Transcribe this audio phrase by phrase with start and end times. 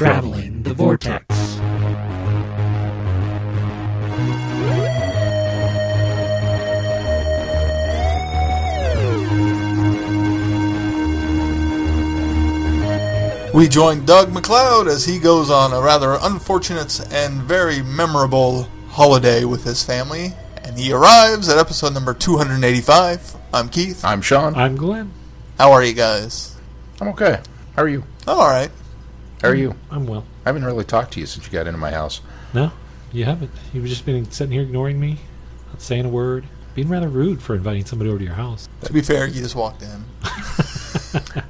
[0.00, 1.26] Traveling the Vortex.
[13.52, 19.44] We join Doug McLeod as he goes on a rather unfortunate and very memorable holiday
[19.44, 20.32] with his family,
[20.64, 23.36] and he arrives at episode number 285.
[23.52, 24.02] I'm Keith.
[24.02, 24.54] I'm Sean.
[24.54, 25.12] I'm Glenn.
[25.58, 26.56] How are you guys?
[27.02, 27.42] I'm okay.
[27.76, 28.02] How are you?
[28.26, 28.70] I'm all right.
[29.42, 29.74] How are you?
[29.90, 30.24] I'm well.
[30.44, 32.20] I haven't really talked to you since you got into my house.
[32.54, 32.72] No,
[33.12, 33.50] you haven't.
[33.72, 35.18] You've just been sitting here ignoring me,
[35.68, 36.44] not saying a word,
[36.74, 38.68] being rather rude for inviting somebody over to your house.
[38.82, 40.04] To be fair, you just walked in.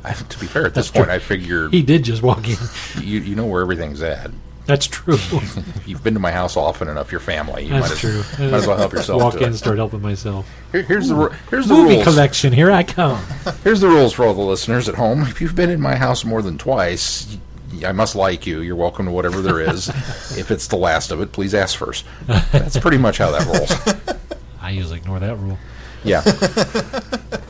[0.05, 1.11] I, to be fair, at this That's point.
[1.11, 2.57] I figure He did just walk in.
[3.03, 4.31] you you know where everything's at.
[4.67, 5.19] That's true.
[5.87, 7.11] You've been to my house often enough.
[7.11, 7.65] Your family.
[7.65, 8.47] You might That's as, true.
[8.47, 9.21] Might as well help yourself.
[9.21, 9.47] Walk to in, it.
[9.49, 10.49] and start helping myself.
[10.71, 12.05] Here- here's the here's the Movie rules.
[12.05, 12.53] collection.
[12.53, 13.21] Here I come.
[13.65, 15.23] Here's the rules for all the listeners at home.
[15.23, 17.41] If you've been in my house more than twice, y-
[17.85, 18.61] I must like you.
[18.61, 19.89] You're welcome to whatever there is.
[20.37, 22.05] if it's the last of it, please ask first.
[22.27, 24.19] That's pretty much how that rolls.
[24.61, 25.59] I usually ignore that rule.
[26.05, 26.23] Yeah.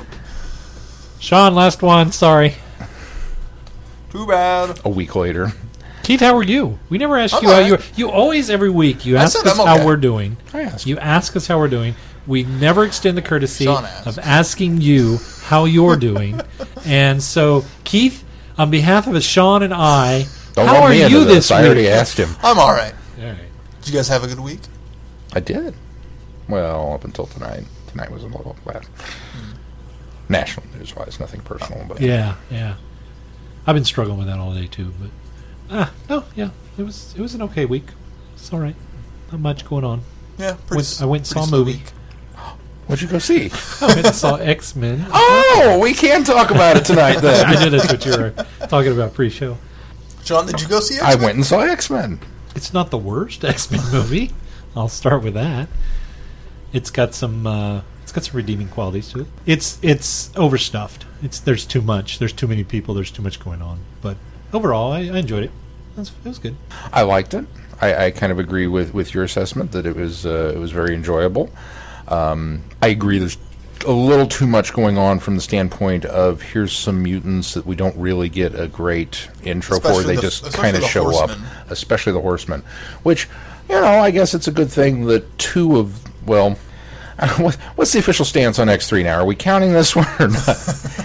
[1.20, 2.12] Sean, last one.
[2.12, 2.54] Sorry.
[4.10, 4.80] Too bad.
[4.84, 5.52] A week later.
[6.02, 6.78] Keith, how are you?
[6.88, 7.68] We never ask I'm you how alright.
[7.68, 7.80] you are.
[7.96, 9.86] You always, every week, you I ask said us I'm how okay.
[9.86, 10.36] we're doing.
[10.52, 10.86] I asked.
[10.86, 11.94] You ask us how we're doing.
[12.26, 14.06] We never extend the courtesy Sean asked.
[14.06, 16.40] of asking you how you're doing.
[16.84, 18.24] and so, Keith,
[18.60, 21.48] on behalf of Sean and I, Don't how are me you this.
[21.48, 21.90] this I already week?
[21.90, 22.28] asked him.
[22.42, 22.92] I'm all right.
[23.18, 23.38] All right.
[23.80, 24.60] Did you guys have a good week?
[25.32, 25.74] I did.
[26.48, 27.64] Well, up until tonight.
[27.88, 28.86] Tonight was a little bad.
[30.28, 32.74] National news wise, nothing personal, but Yeah, yeah.
[33.66, 35.10] I've been struggling with that all day too, but
[35.70, 37.86] ah, no, yeah, it was it was an okay week.
[38.34, 38.76] It's all right.
[39.32, 40.02] Not much going on.
[40.38, 40.76] Yeah, pretty.
[40.76, 41.72] Went- s- I went and pretty saw a movie.
[41.78, 41.90] week.
[42.86, 43.50] what'd you go see?
[43.80, 45.04] I went and saw X Men.
[45.12, 47.44] oh, we can talk about it tonight then.
[47.46, 47.64] I then.
[47.72, 48.34] knew that's what you were
[48.70, 49.58] talking about pre-show.
[50.22, 51.02] John, did you go see it?
[51.02, 52.20] I went and saw X Men.
[52.54, 54.30] It's not the worst X Men movie.
[54.76, 55.68] I'll start with that.
[56.72, 59.26] It's got some uh, it's got some redeeming qualities to it.
[59.44, 61.04] It's it's overstuffed.
[61.22, 62.20] It's there's too much.
[62.20, 62.94] There's too many people.
[62.94, 63.80] There's too much going on.
[64.00, 64.16] But
[64.52, 65.50] overall, I, I enjoyed it.
[65.96, 66.56] It was, it was good.
[66.92, 67.44] I liked it.
[67.80, 70.70] I, I kind of agree with, with your assessment that it was uh, it was
[70.70, 71.50] very enjoyable.
[72.06, 73.18] Um, I agree.
[73.18, 73.38] There's
[73.86, 77.74] a little too much going on from the standpoint of here's some mutants that we
[77.76, 80.02] don't really get a great intro for.
[80.02, 81.44] They the- just kind of show horsemen.
[81.44, 82.62] up, especially the horsemen.
[83.02, 83.28] Which
[83.68, 86.56] you know, I guess it's a good thing that two of well.
[87.76, 89.20] What's the official stance on X3 now?
[89.20, 90.56] Are we counting this one or not?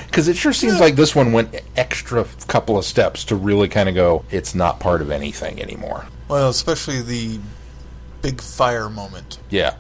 [0.08, 3.90] Because it sure seems like this one went extra couple of steps to really kind
[3.90, 6.06] of go, it's not part of anything anymore.
[6.30, 7.40] Well, especially the
[8.22, 9.40] big fire moment.
[9.50, 9.76] Yeah.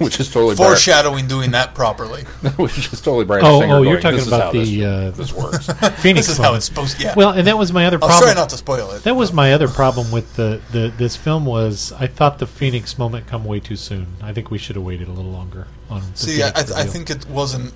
[0.04, 2.22] Which is totally Bryan, Foreshadowing doing that properly.
[2.56, 5.16] which is totally Bryan Oh, Singer oh, you're going, talking about how the uh, this,
[5.18, 5.66] this works.
[6.00, 6.26] Phoenix.
[6.26, 6.98] This is how it's supposed.
[6.98, 7.12] Yeah.
[7.14, 8.22] Well, and that was my other I'll problem.
[8.32, 9.02] try not to spoil it.
[9.04, 12.96] That was my other problem with the, the this film was I thought the Phoenix
[12.96, 14.06] moment come way too soon.
[14.22, 16.00] I think we should have waited a little longer on.
[16.12, 17.74] The See, I, I think it wasn't.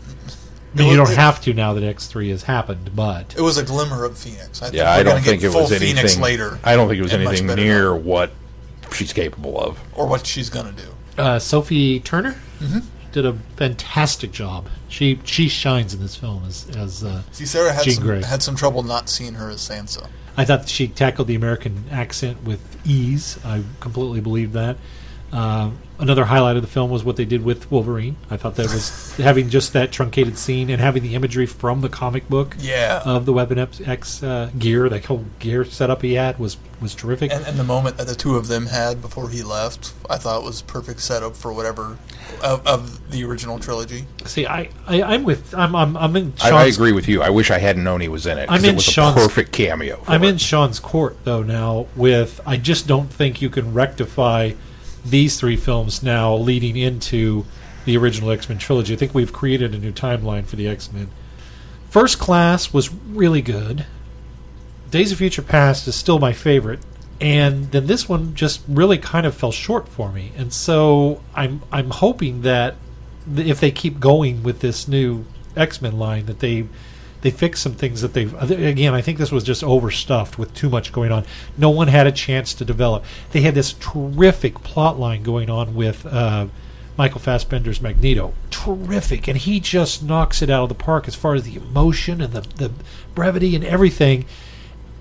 [0.75, 3.43] I mean, it you don't have to now that X three has happened, but It
[3.43, 4.63] was a glimmer of Phoenix.
[4.63, 5.97] I think yeah, we're I don't gonna think get it full was anything.
[5.97, 6.59] Phoenix later.
[6.65, 8.31] I don't think it was anything near what
[8.93, 9.79] she's capable of.
[9.93, 10.94] or what she's gonna do.
[11.19, 12.79] Uh, Sophie Turner Mm-hmm.
[13.13, 14.69] did a fantastic job.
[14.89, 18.23] She she shines in this film as as uh, See, Sarah had Jean some Grey.
[18.23, 20.09] had some trouble not seeing her as Sansa.
[20.37, 23.39] I thought she tackled the American accent with ease.
[23.45, 24.77] I completely believe that.
[25.33, 28.15] Uh, another highlight of the film was what they did with Wolverine.
[28.31, 31.89] I thought that was having just that truncated scene and having the imagery from the
[31.89, 33.03] comic book Yeah.
[33.05, 36.95] of the Weapon X- X uh, gear, that whole gear setup he had was was
[36.95, 37.33] terrific.
[37.33, 40.45] And, and the moment that the two of them had before he left, I thought
[40.45, 41.99] was perfect setup for whatever
[42.43, 44.05] of, of the original trilogy.
[44.27, 47.23] See, I, I I'm with I'm I'm, I'm in I, Sean's I agree with you.
[47.23, 48.49] I wish I hadn't known he was in it.
[48.51, 49.97] I'm it in was Sean's- a perfect cameo.
[49.97, 50.29] for I'm it.
[50.29, 54.53] in Sean's court though now with I just don't think you can rectify
[55.05, 57.45] these three films now leading into
[57.85, 58.95] the original X-Men trilogy.
[58.95, 61.11] I think we've created a new timeline for the X-Men.
[61.91, 63.87] First Class was really good.
[64.91, 66.81] Days of Future Past is still my favorite.
[67.21, 70.33] And then this one just really kind of fell short for me.
[70.37, 72.75] And so I'm I'm hoping that
[73.37, 75.25] if they keep going with this new
[75.57, 76.67] X-Men line that they
[77.25, 80.69] they fixed some things that they've again i think this was just overstuffed with too
[80.69, 81.25] much going on.
[81.57, 83.03] No one had a chance to develop.
[83.33, 86.49] They had this terrific plot line going on with uh,
[86.99, 88.35] michael fassbender's magneto.
[88.51, 89.27] Terrific.
[89.27, 92.35] And he just knocks it out of the park as far as the emotion and
[92.35, 92.71] the, the
[93.15, 94.27] brevity and everything.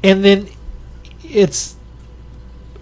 [0.02, 0.48] And then
[1.26, 1.76] it's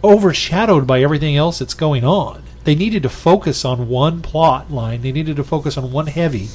[0.03, 2.43] overshadowed by everything else that's going on.
[2.63, 5.01] They needed to focus on one plot line.
[5.01, 6.49] They needed to focus on one heavy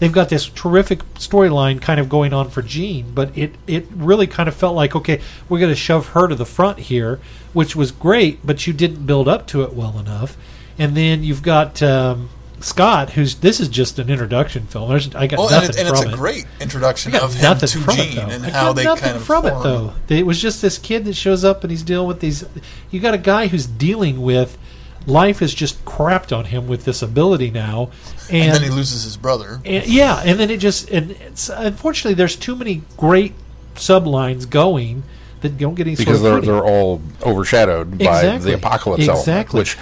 [0.00, 4.26] they've got this terrific storyline kind of going on for Jean, but it it really
[4.26, 7.20] kind of felt like okay, we're going to shove her to the front here,
[7.52, 10.36] which was great, but you didn't build up to it well enough.
[10.78, 12.30] And then you've got um,
[12.60, 14.88] Scott, who's this is just an introduction film.
[14.90, 16.16] There's, I got Well, nothing and, it, and from it's a it.
[16.16, 17.78] great introduction of him to
[18.14, 19.92] Jean and I how they kind of from it though.
[20.08, 22.44] It was just this kid that shows up and he's dealing with these.
[22.90, 24.56] You got a guy who's dealing with
[25.06, 27.90] life has just crapped on him with this ability now,
[28.30, 29.60] and, And then he loses his brother.
[29.64, 33.34] and- yeah, and then it just and it's, unfortunately there's too many great
[33.76, 35.02] sublines going
[35.40, 39.20] that don't get any sort because of they're they're all overshadowed by the apocalypse element,
[39.20, 39.60] Exactly.
[39.60, 39.76] which.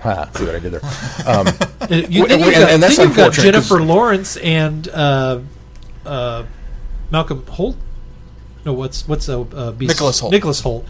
[0.00, 0.80] Ha, see what I did there?
[1.26, 3.82] Um, Uh, you, Wh- then wh- you've and- got, and that's then you've got Jennifer
[3.82, 5.40] Lawrence and uh,
[6.06, 6.44] uh,
[7.10, 7.76] Malcolm Holt.
[8.64, 9.74] No, what's what's a uh.
[9.78, 10.30] Nicholas Hoult.
[10.32, 10.86] Nicholas Hoult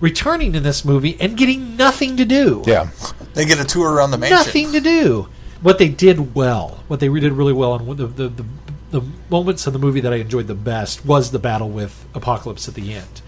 [0.00, 2.62] returning in this movie and getting nothing to do.
[2.66, 2.88] yeah,
[3.34, 4.36] They get a tour around the mansion.
[4.36, 5.28] nothing to do.
[5.62, 8.44] What they did well, what they did really well, and the, the the
[8.90, 12.66] the moments of the movie that I enjoyed the best was the battle with Apocalypse
[12.66, 13.20] at the end,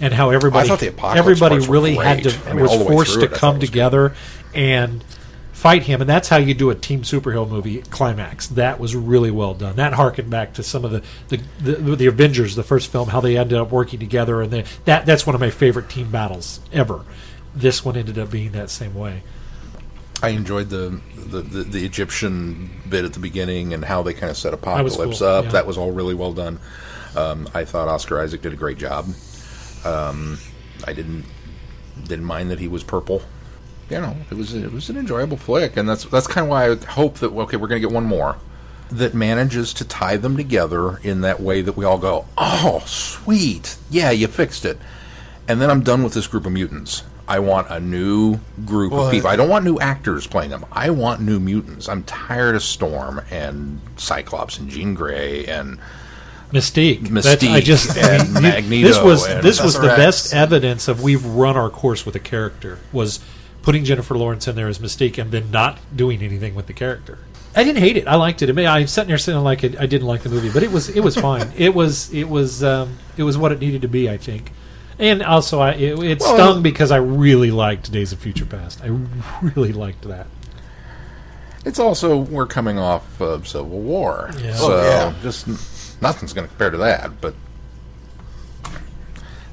[0.00, 2.90] and how everybody thought the everybody really had to I mean, was all the way
[2.92, 3.66] forced through to it, come it good.
[3.66, 4.14] together
[4.54, 5.02] and
[5.58, 8.46] fight him, and that's how you do a team superhero movie climax.
[8.46, 9.74] That was really well done.
[9.74, 13.20] That harkened back to some of the the, the, the Avengers, the first film, how
[13.20, 16.60] they ended up working together, and they, that that's one of my favorite team battles
[16.72, 17.04] ever.
[17.56, 19.24] This one ended up being that same way.
[20.22, 24.30] I enjoyed the, the, the, the Egyptian bit at the beginning and how they kind
[24.30, 25.44] of set Apocalypse cool, up.
[25.46, 25.50] yeah.
[25.52, 26.60] That was all really well done.
[27.16, 29.06] Um, I thought Oscar Isaac did a great job.
[29.84, 30.38] Um,
[30.84, 31.24] I didn't
[32.04, 33.22] didn't mind that he was purple.
[33.90, 36.70] You know, it was it was an enjoyable flick, and that's that's kind of why
[36.70, 38.36] I hope that okay, we're going to get one more
[38.90, 43.76] that manages to tie them together in that way that we all go, oh, sweet,
[43.90, 44.78] yeah, you fixed it,
[45.46, 47.02] and then I'm done with this group of mutants.
[47.26, 49.28] I want a new group Well, of people.
[49.28, 50.64] Uh, I don't want new actors playing them.
[50.72, 51.86] I want new mutants.
[51.86, 55.78] I'm tired of Storm and Cyclops and Jean Grey and
[56.50, 57.06] Mystique.
[57.08, 61.58] That's- I just and Magneto This was this was the best evidence of we've run
[61.58, 62.78] our course with a character.
[62.92, 63.20] Was
[63.68, 67.18] putting Jennifer Lawrence in there as Mystique and then not doing anything with the character.
[67.54, 68.08] I didn't hate it.
[68.08, 68.48] I liked it.
[68.48, 70.88] I mean, I'm sitting there saying like I didn't like the movie, but it was
[70.88, 71.52] it was fine.
[71.58, 74.08] it was it was um, it was what it needed to be.
[74.08, 74.52] I think.
[74.98, 78.80] And also, I it, it Well, stung because I really liked Days of Future Past.
[78.82, 78.86] I
[79.42, 80.28] really liked that.
[81.66, 84.54] It's also we're coming off of Civil War, Yeah.
[84.54, 85.14] so Oh, yeah.
[85.22, 85.46] just
[86.00, 87.20] nothing's going to compare to that.
[87.20, 87.34] But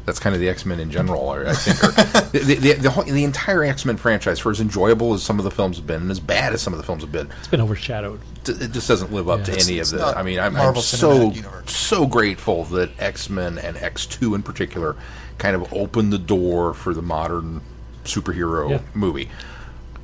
[0.05, 1.29] that's kind of the X Men in general.
[1.29, 4.59] I think are, the, the, the, the, whole, the entire X Men franchise, for as
[4.61, 6.83] enjoyable as some of the films have been, and as bad as some of the
[6.85, 8.19] films have been, It's been overshadowed.
[8.43, 9.45] d- it just doesn't live up Yeah.
[9.45, 10.05] to It's- any it's of the.
[10.05, 11.75] I mean, I'm, I'm Marvel so Universe.
[11.75, 14.95] so grateful that X Men and X Two in particular
[15.37, 17.61] kind of opened the door for the modern
[18.05, 18.79] superhero Yeah.
[18.93, 19.29] movie.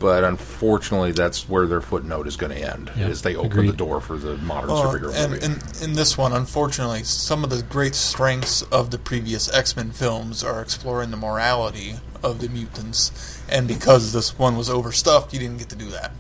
[0.01, 2.91] But unfortunately, that's where their footnote is going to end.
[2.97, 3.69] Yeah, is they open agreed.
[3.69, 5.45] the door for the modern Well, superhero and movie.
[5.45, 9.91] in, in this one, unfortunately, some of the great strengths of the previous X Men
[9.91, 15.39] films are exploring the morality of the mutants, and because this one was overstuffed, you
[15.39, 16.11] didn't get to do that.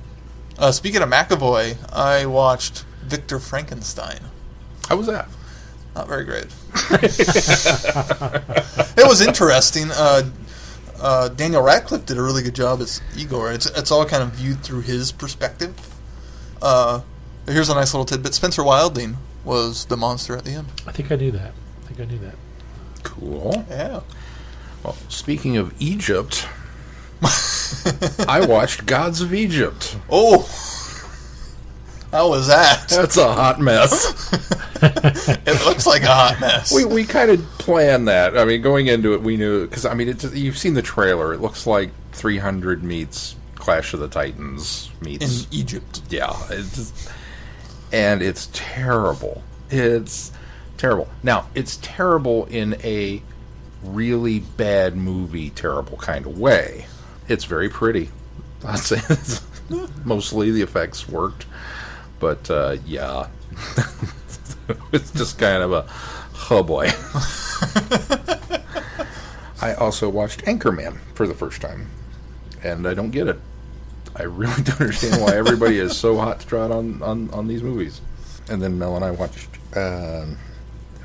[0.59, 4.19] Uh, speaking of McAvoy, I watched Victor Frankenstein.
[4.89, 5.27] How was that?
[5.95, 6.45] Not very great.
[8.95, 9.89] it was interesting.
[9.91, 10.23] Uh,
[11.01, 13.51] uh, Daniel Radcliffe did a really good job as Igor.
[13.51, 15.75] It's it's all kind of viewed through his perspective.
[16.61, 17.01] Uh,
[17.47, 20.67] here's a nice little tidbit: Spencer Wilding was the monster at the end.
[20.85, 21.53] I think I knew that.
[21.83, 22.35] I think I knew that.
[23.03, 23.65] Cool.
[23.69, 24.01] Yeah.
[24.83, 26.47] Well, speaking of Egypt,
[28.27, 29.97] I watched Gods of Egypt.
[30.09, 30.43] Oh,
[32.11, 32.85] how was that?
[32.89, 34.31] That's a hot mess.
[34.81, 36.73] it looks like a hot mess.
[36.73, 38.37] we we kind of planned that.
[38.37, 41.33] I mean, going into it, we knew because I mean, it's, you've seen the trailer.
[41.33, 46.01] It looks like 300 meets Clash of the Titans meets in Egypt.
[46.09, 47.09] yeah, it's
[47.91, 49.43] and it's terrible.
[49.69, 50.31] It's
[50.77, 51.07] terrible.
[51.23, 53.21] Now, it's terrible in a
[53.83, 56.85] really bad movie, terrible kind of way.
[57.27, 58.09] It's very pretty.
[58.65, 58.99] I'd say
[60.05, 61.45] mostly the effects worked,
[62.21, 63.27] but uh, yeah,
[64.93, 65.85] it's just kind of a
[66.49, 66.89] oh boy.
[69.61, 71.87] I also watched Anchorman for the first time,
[72.63, 73.39] and I don't get it.
[74.15, 77.61] I really don't understand why everybody is so hot to trot on, on, on these
[77.63, 78.01] movies.
[78.49, 79.47] And then Mel and I watched
[79.77, 80.37] um,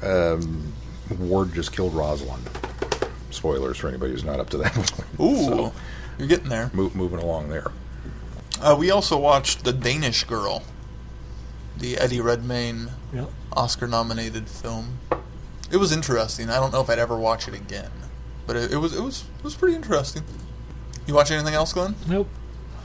[0.02, 0.72] um,
[1.18, 2.48] Ward just killed Rosalind.
[3.30, 4.72] Spoilers for anybody who's not up to that.
[4.72, 5.06] point.
[5.20, 5.72] Ooh, So,
[6.18, 6.70] you're getting there.
[6.72, 7.70] mo- moving along there.
[8.60, 10.62] Uh, we also watched The Danish Girl,
[11.78, 13.26] the Eddie Redmayne Yeah.
[13.52, 14.98] Oscar-nominated film.
[15.70, 16.48] It was interesting.
[16.50, 17.90] I don't know if I'd ever watch it again,
[18.46, 20.22] but it, it was it was it was pretty interesting.
[21.06, 21.94] You watch anything else, Glenn?
[22.08, 22.28] Nope.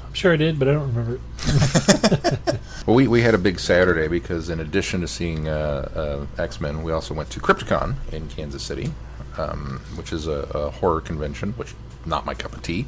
[0.08, 2.60] I'm sure I did, but I don't remember it.
[2.88, 6.60] Well, we, we had a big Saturday because in addition to seeing uh, uh, X
[6.60, 8.92] Men, we also went to Crypticon in Kansas City,
[9.38, 11.76] um, which is a, a horror convention, which
[12.08, 12.88] not my cup of tea.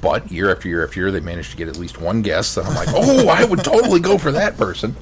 [0.00, 2.64] But year after year after year, they managed to get at least one guest that
[2.64, 4.96] I'm like, oh, I would totally go for that person.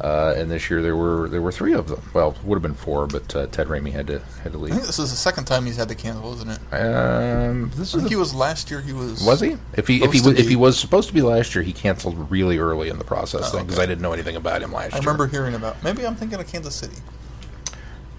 [0.00, 2.00] Uh, and this year there were there were three of them.
[2.14, 4.72] Well, would have been four, but uh, Ted Raimi had to had to leave.
[4.72, 6.60] I think this is the second time he's had to cancel, isn't it?
[6.72, 8.80] Um, this I is think the he was last year.
[8.80, 9.58] He was Was he?
[9.74, 12.30] If he if he was, if he was supposed to be last year, he canceled
[12.30, 13.82] really early in the process Oh, thing because okay.
[13.84, 15.02] I didn't know anything about him last I year.
[15.02, 15.82] I remember hearing about.
[15.84, 16.96] Maybe I'm thinking of Kansas City.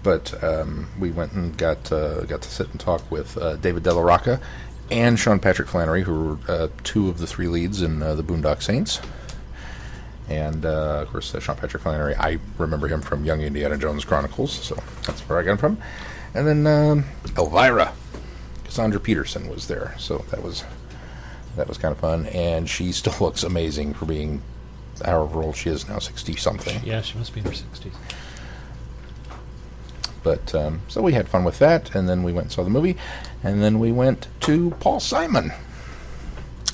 [0.04, 3.82] But um, we went and got uh, got to sit and talk with uh, David
[3.82, 4.38] Della Rocco
[4.90, 8.22] and Sean Patrick Flanery, who were uh, two of the three leads in uh, the
[8.22, 9.00] Boondock Saints.
[10.28, 14.04] And uh, of course, uh, Sean Patrick Flanery, I remember him from Young Indiana Jones
[14.04, 14.76] Chronicles, so
[15.06, 15.78] that's where I got him from.
[16.34, 17.04] And then um,
[17.36, 17.92] Elvira,
[18.64, 20.64] Cassandra Peterson was there, so that was
[21.56, 22.26] that was kind of fun.
[22.26, 24.42] And she still looks amazing for being
[25.04, 26.80] however old she is now, sixty something.
[26.84, 27.92] yeah, she must be in her 60s.
[30.22, 32.70] But um, so we had fun with that, and then we went and saw the
[32.70, 32.96] movie,
[33.42, 35.52] and then we went to Paul Simon.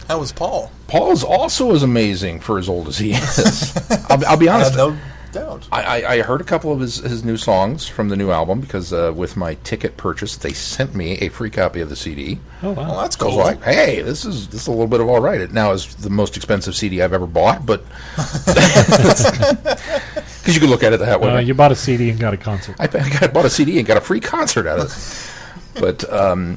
[0.07, 0.71] How was Paul?
[0.88, 3.76] Paul's also as amazing for as old as he is.
[4.11, 4.76] I'll, I'll be I honest.
[4.76, 4.97] no
[5.33, 5.68] doubt.
[5.71, 8.61] I, I, I heard a couple of his, his new songs from the new album
[8.62, 12.40] because uh, with my ticket purchase, they sent me a free copy of the CD.
[12.62, 12.88] Oh, wow.
[12.88, 13.45] Well, that's I was cool.
[13.45, 15.95] like, "Hey, this is this is a little bit of all right." It now is
[15.97, 17.85] the most expensive CD I've ever bought, but
[18.47, 21.30] because you can look at it that way.
[21.30, 22.76] Uh, you bought a CD and got a concert.
[22.78, 22.88] I,
[23.21, 25.33] I bought a CD and got a free concert out of it.
[25.78, 26.56] But um,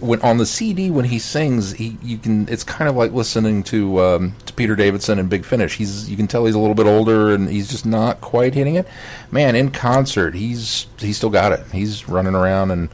[0.00, 3.62] when on the CD when he sings, he you can it's kind of like listening
[3.64, 5.76] to um, to Peter Davison and Big Finish.
[5.76, 8.74] He's you can tell he's a little bit older and he's just not quite hitting
[8.74, 8.86] it.
[9.30, 11.64] Man, in concert, he's he's still got it.
[11.72, 12.88] He's running around and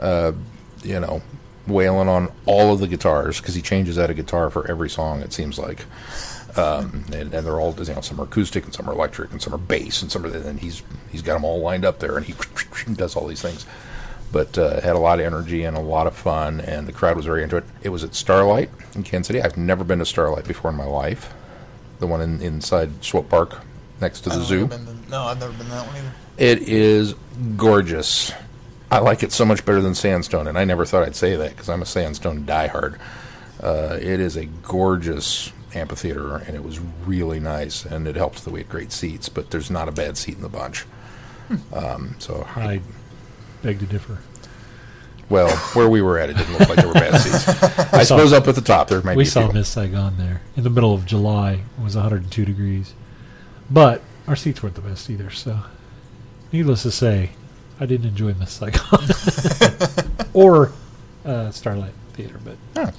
[0.00, 0.32] uh,
[0.82, 1.22] you know
[1.66, 5.20] wailing on all of the guitars because he changes out a guitar for every song.
[5.20, 5.84] It seems like.
[6.56, 9.40] Um, and, and they're all you know some are acoustic and some are electric and
[9.40, 10.82] some are bass and some are and he's
[11.12, 12.34] he's got them all lined up there and he
[12.94, 13.66] does all these things
[14.32, 17.16] but uh, had a lot of energy and a lot of fun and the crowd
[17.16, 17.64] was very into it.
[17.82, 19.42] It was at starlight in kansas city.
[19.42, 21.32] I've never been to starlight before in my life.
[21.98, 23.58] The one in, inside swope park
[24.00, 24.62] next to the zoo.
[24.64, 26.12] I've been to- no, I've never been to that one either.
[26.38, 27.14] it is
[27.56, 28.32] gorgeous.
[28.90, 31.50] I like it so much better than sandstone and i never thought i'd say that
[31.50, 32.98] because i'm a sandstone diehard.
[33.62, 38.50] Uh, it is a gorgeous amphitheater and it was really nice and it helps that
[38.52, 40.86] we had great seats but there's not a bad seat in the bunch.
[41.72, 42.80] Um, so I
[43.62, 44.18] beg to differ.
[45.28, 47.48] Well, where we were at, it didn't look like there were bad seats.
[47.94, 49.52] I saw- suppose up at the top there might we be a saw few.
[49.54, 51.52] Miss Saigon there in the middle of July.
[51.78, 52.94] It was 102 degrees.
[53.70, 55.60] But our seats weren't the best either, so
[56.52, 57.30] needless to say,
[57.78, 59.08] I didn't enjoy Miss Saigon.
[60.32, 60.72] or
[61.24, 62.90] uh, Starlight Theater, but Huh.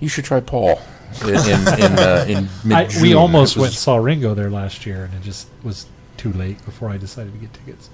[0.00, 0.80] You should try Paul
[1.22, 2.36] in in, in, uh, in
[2.72, 3.02] I, mid-June.
[3.02, 5.86] we almost It was- went and saw Ringo there last year, and it just was
[6.16, 7.88] too late before I decided to get tickets.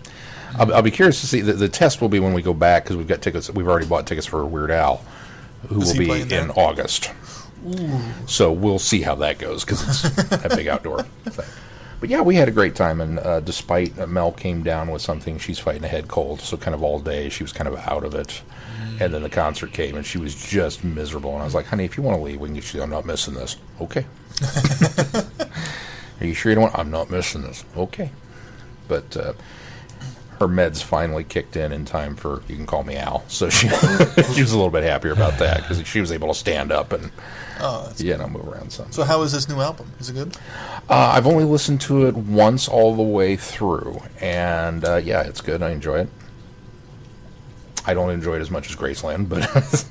[0.59, 1.41] I'll, I'll be curious to see.
[1.41, 3.50] The, the test will be when we go back because we've got tickets.
[3.50, 5.05] We've already bought tickets for Weird Al,
[5.69, 6.59] who Is will he be playing in there?
[6.59, 7.11] August.
[8.26, 11.47] So we'll see how that goes because it's a big outdoor thing.
[11.99, 15.00] But yeah, we had a great time, and uh, despite uh, Mel came down with
[15.00, 17.76] something, she's fighting a head cold, so kind of all day she was kind of
[17.79, 18.43] out of it.
[19.00, 21.33] And then the concert came, and she was just miserable.
[21.33, 22.83] And I was like, "Honey, if you want to leave, we can get you.
[22.83, 23.57] I'm not missing this.
[23.81, 24.07] Okay.
[26.21, 26.65] Are you sure you don't?
[26.65, 27.65] want I'm not missing this.
[27.76, 28.11] Okay.
[28.88, 29.33] But uh,
[30.38, 33.25] her meds finally kicked in in time for you can call me Al.
[33.28, 33.69] So she
[34.35, 36.93] she was a little bit happier about that because she was able to stand up
[36.93, 37.11] and
[37.59, 38.93] Oh, you know move around some.
[38.93, 39.90] So how is this new album?
[39.99, 40.37] Is it good?
[40.90, 45.40] Uh, I've only listened to it once all the way through, and uh, yeah, it's
[45.40, 45.62] good.
[45.62, 46.09] I enjoy it.
[47.87, 49.43] I don't enjoy it as much as Graceland, but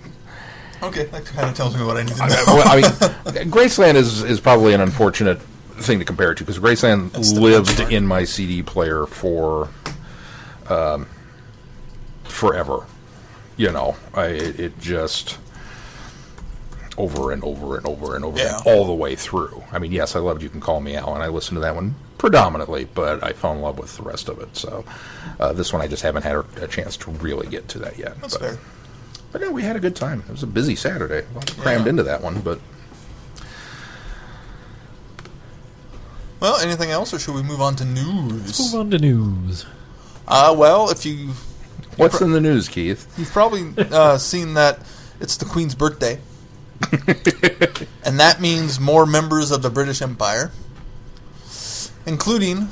[0.83, 2.61] Okay, that kind of tells me what I need to know.
[2.65, 2.85] I, mean,
[3.49, 5.41] Graceland is is probably an unfortunate
[5.77, 9.69] thing to compare it to because Graceland lived in my CD player for
[10.69, 11.07] um,
[12.23, 12.85] forever.
[13.57, 15.37] You know, I it, it just
[16.97, 18.59] over and over and over and over Yeah.
[18.59, 19.63] again, all the way through.
[19.71, 21.75] I mean, yes, I loved "You Can Call Me Al," and I listened to that
[21.75, 24.55] one predominantly, but I fell in love with the rest of it.
[24.55, 24.83] So
[25.39, 27.97] uh, this one, I just haven't had a, a chance to really get to that
[27.97, 28.19] yet.
[28.21, 28.57] That's but, fair.
[29.31, 30.23] but yeah, we had a good time.
[30.27, 31.25] It was a busy Saturday.
[31.29, 31.89] A lot crammed Yeah.
[31.91, 32.59] into that one, but
[36.39, 38.59] Well, anything else, or should we move on to news?
[38.59, 39.65] Move on to news.
[40.27, 41.31] Uh, well, if you
[41.97, 43.13] what's in the news, Keith?
[43.17, 44.79] you've probably uh, seen that
[45.19, 46.19] it's the Queen's birthday,
[48.03, 50.51] and that means more members of the British Empire,
[52.05, 52.69] including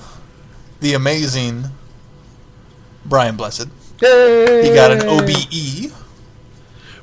[0.79, 1.65] the amazing
[3.05, 3.67] Brian Blessed.
[4.01, 4.67] Yay!
[4.67, 5.93] He got an OBE.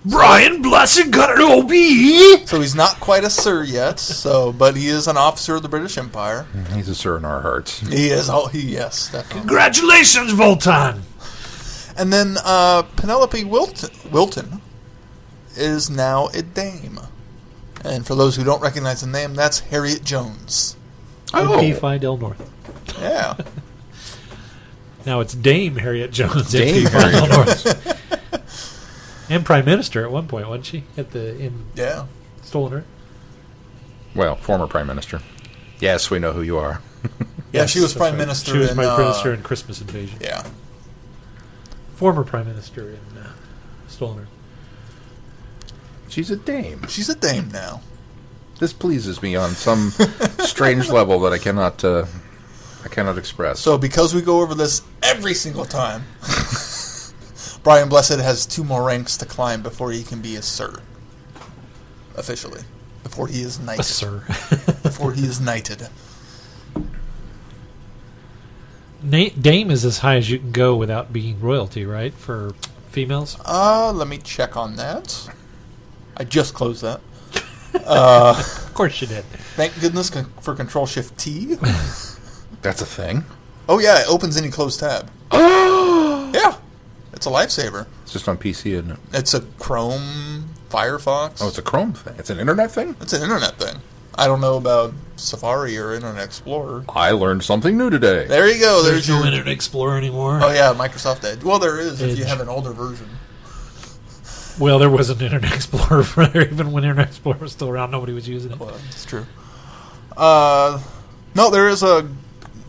[0.05, 2.47] Brian Blessed got an OB.
[2.49, 4.01] So he's not quite a sir yet.
[4.01, 6.47] So, but he is an officer of the British Empire.
[6.75, 7.81] He's a sir in our hearts.
[7.81, 8.31] He is.
[8.31, 9.41] Oh, he yes, definitely.
[9.41, 11.03] Congratulations, Vultan.
[11.99, 14.63] And then uh, Penelope Wilton, Wilton
[15.57, 16.99] is now a dame.
[17.85, 20.77] And for those who don't recognize the name, that's Harriet Jones.
[21.35, 22.51] Oh, MP Phi Del North.
[22.99, 23.37] Yeah.
[25.07, 26.53] Now it's Dame Harriet Jones.
[26.53, 27.97] Dame Harriet Del North.
[29.31, 30.85] and Prime Minister at one point, wasn't she?
[30.99, 32.07] At the in Yeah.
[32.43, 32.85] Stolen Earth.
[34.15, 35.21] well, former prime minister.
[35.79, 36.83] Yes, we know who you are.
[37.53, 38.19] Yeah, she was Prime right.
[38.19, 40.19] Minister She was in, Prime uh, Minister in Christmas Invasion.
[40.21, 40.47] Yeah.
[41.97, 43.33] Former Prime Minister in uh,
[43.89, 44.29] Stolen Earth.
[46.09, 46.87] She's a dame.
[46.89, 47.83] She's a dame now.
[48.59, 49.91] This pleases me on some
[50.41, 52.05] strange level that I cannot, uh,
[52.85, 53.59] I cannot express.
[53.61, 56.05] So because we go over this every single time,
[57.63, 60.75] Brian Blessed has two more ranks to climb before he can be a sir.
[62.17, 62.63] Officially.
[63.03, 63.85] Before he is A knighted.
[63.85, 64.25] sir.
[64.83, 65.89] Before he is knighted.
[69.03, 72.13] Na- Dame is as high as you can go without being royalty, right?
[72.15, 72.53] For
[72.91, 73.37] females.
[73.45, 75.29] Uh, let me check on that.
[76.17, 77.01] I just closed that.
[77.87, 79.25] Uh, Of course you did.
[79.55, 81.55] thank goodness con- for Control Shift T.
[82.63, 83.25] That's a thing.
[83.69, 85.09] Oh yeah, it opens any closed tab.
[87.21, 87.87] yeah, it's a lifesaver.
[88.03, 88.99] It's just on PC, isn't it?
[89.13, 91.39] It's a Chrome, Firefox.
[91.43, 92.15] Oh, it's a Chrome thing.
[92.19, 92.97] It's an internet thing.
[93.01, 93.77] it's an internet thing.
[94.17, 96.85] I don't know about Safari or Internet Explorer.
[96.89, 98.27] I learned something new today.
[98.27, 98.83] There you go.
[98.83, 99.27] There's, There's no your.
[99.27, 100.41] Internet Explorer anymore.
[100.43, 101.43] Oh yeah, Microsoft Edge.
[101.43, 103.09] Well, there is if you have an older version.
[104.59, 107.93] Well, there was an Internet Explorer for there, even when Internet Explorer was still around.
[107.93, 108.59] Nobody was using it.
[108.59, 109.25] Well, it's true.
[110.17, 110.83] Uh,
[111.35, 112.07] no, there is a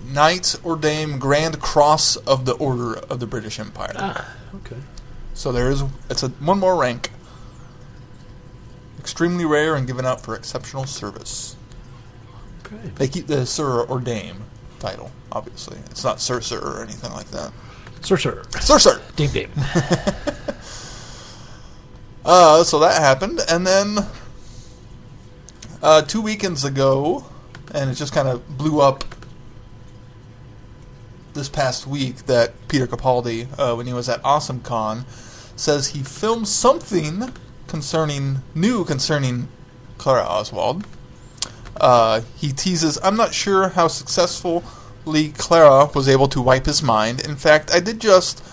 [0.05, 3.93] Knight or Dame Grand Cross of the Order of the British Empire.
[3.95, 4.77] Ah, okay.
[5.33, 7.11] So there is it's a one more rank.
[8.99, 11.55] Extremely rare and given out for exceptional service.
[12.65, 12.91] Okay.
[12.95, 14.43] They keep the Sir or Dame
[14.79, 15.77] title, obviously.
[15.89, 17.51] It's not Sir Sir or anything like that.
[18.01, 18.43] Sir, sir.
[18.59, 19.01] Sir Sir.
[19.15, 19.51] Dame, Dame.
[22.23, 23.97] Uh, so that happened, and then
[25.81, 27.25] uh, two weekends ago,
[27.73, 29.03] and it just kind of blew up
[31.33, 35.05] this past week that Peter Capaldi, uh, when he was at AwesomeCon,
[35.55, 37.31] says he filmed something
[37.67, 39.47] concerning new concerning
[39.97, 40.85] Clara Oswald.
[41.79, 47.21] Uh, he teases, "I'm not sure how successfully Clara was able to wipe his mind.
[47.21, 48.43] In fact, I did just.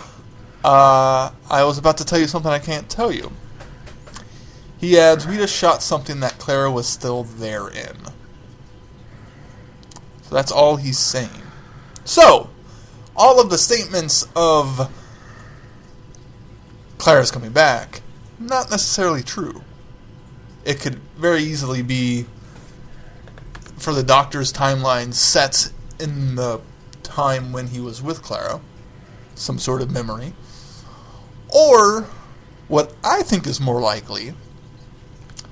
[0.64, 3.33] Uh, I was about to tell you something I can't tell you."
[4.79, 7.97] He adds, "We just shot something that Clara was still there in."
[10.23, 11.43] So that's all he's saying.
[12.05, 12.51] So,
[13.18, 14.90] all of the statements of
[16.98, 18.00] Clara's coming back,
[18.38, 19.62] not necessarily true.
[20.64, 22.26] It could very easily be
[23.76, 26.61] for the Doctor's timeline set in the
[27.02, 28.61] time when he was with Clara,
[29.35, 30.33] some sort of memory.
[31.48, 32.02] Or,
[32.68, 34.35] what I think is more likely,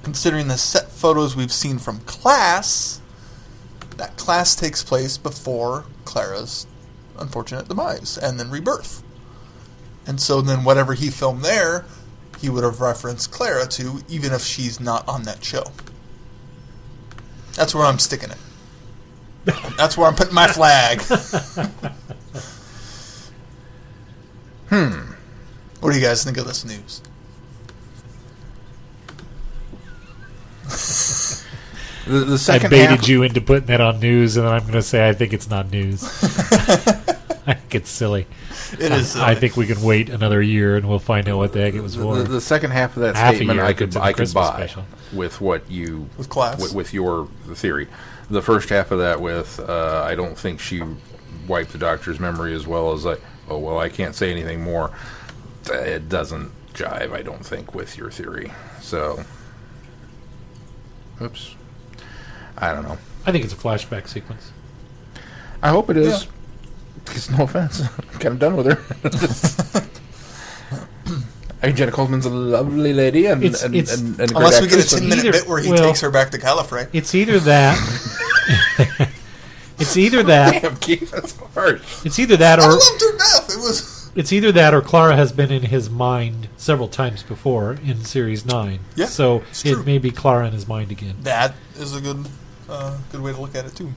[0.04, 3.00] considering the set photos we've seen from class,
[3.96, 6.66] that class takes place before Clara's
[7.18, 9.02] unfortunate demise and then rebirth.
[10.06, 11.84] And so then whatever he filmed there,
[12.38, 15.64] he would have referenced Clara to, even if she's not on that show.
[17.54, 18.38] That's where I'm sticking it.
[19.76, 21.00] That's where I'm putting my flag.
[24.68, 25.12] hmm.
[25.80, 27.02] What do you guys think of this news?
[32.06, 34.72] The, the I baited half, you into putting that on news, and then I'm going
[34.74, 36.04] to say I think it's not news.
[37.48, 38.26] I think it's silly.
[38.72, 39.16] It is.
[39.16, 41.80] I think we can wait another year, and we'll find out what the heck it
[41.80, 42.16] was for.
[42.16, 44.84] the, the second half of that Half statement, I could I could buy special.
[45.12, 46.60] with what you With class.
[46.60, 47.88] with, with your theory.
[48.30, 50.82] The first half of that with uh, I don't think she
[51.46, 53.16] wiped the doctor's memory as well as I.
[53.48, 54.90] Oh well, I can't say anything more.
[55.70, 58.52] It doesn't jive, I don't think, with your theory.
[58.80, 59.24] So,
[61.20, 61.54] oops.
[62.58, 62.98] I don't know.
[63.26, 64.50] I think it's a flashback sequence.
[65.62, 66.26] I hope it is.
[67.04, 67.80] Because no offense,
[68.12, 69.86] I'm kind of done with her.
[71.62, 74.36] I mean, Jenna Coleman's a lovely lady, and It's- and, it's- and, and a great
[74.36, 76.10] Unless we get a actress, 10 and- minute Either- bit where he well- takes her
[76.10, 76.88] back to Gallifrey.
[76.92, 77.78] It's either that.
[79.78, 80.62] it's either that.
[80.62, 81.82] Damn, Keith, that's harsh.
[82.04, 83.50] It's either that or I or loved her death.
[83.50, 84.10] It was.
[84.14, 88.44] it's either that or Clara has been in his mind several times before in series
[88.44, 88.80] nine.
[88.94, 91.16] Yeah, So it may be Clara in his mind again.
[91.22, 92.26] That is a good,
[92.68, 93.92] uh, good way to look at it too.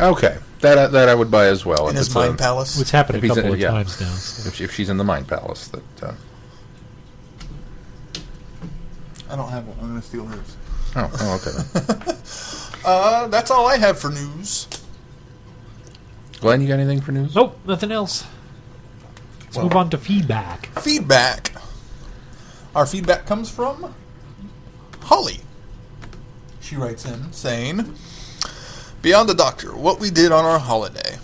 [0.00, 1.88] Okay, that that I would buy as well.
[1.88, 2.78] In if his mind a- palace.
[2.78, 3.70] Which happened a couple in- of yeah.
[3.70, 4.08] times now.
[4.08, 4.48] so.
[4.48, 6.14] if, she- if she's in the Mind Palace, that uh,
[9.30, 9.76] I don't have one.
[9.80, 10.56] I'm going to steal hers.
[10.96, 12.12] Oh, oh okay.
[12.86, 14.68] Uh, that's all I have for news.
[16.40, 17.34] Glenn, you got anything for news?
[17.34, 18.26] Nope, nothing else.
[19.40, 20.66] Let's Well- move on to feedback.
[20.82, 21.52] Feedback.
[22.76, 23.94] Our feedback comes from
[25.00, 25.40] Holly.
[26.64, 27.94] She writes in saying,
[29.02, 31.18] Beyond the Doctor, what we did on our holiday.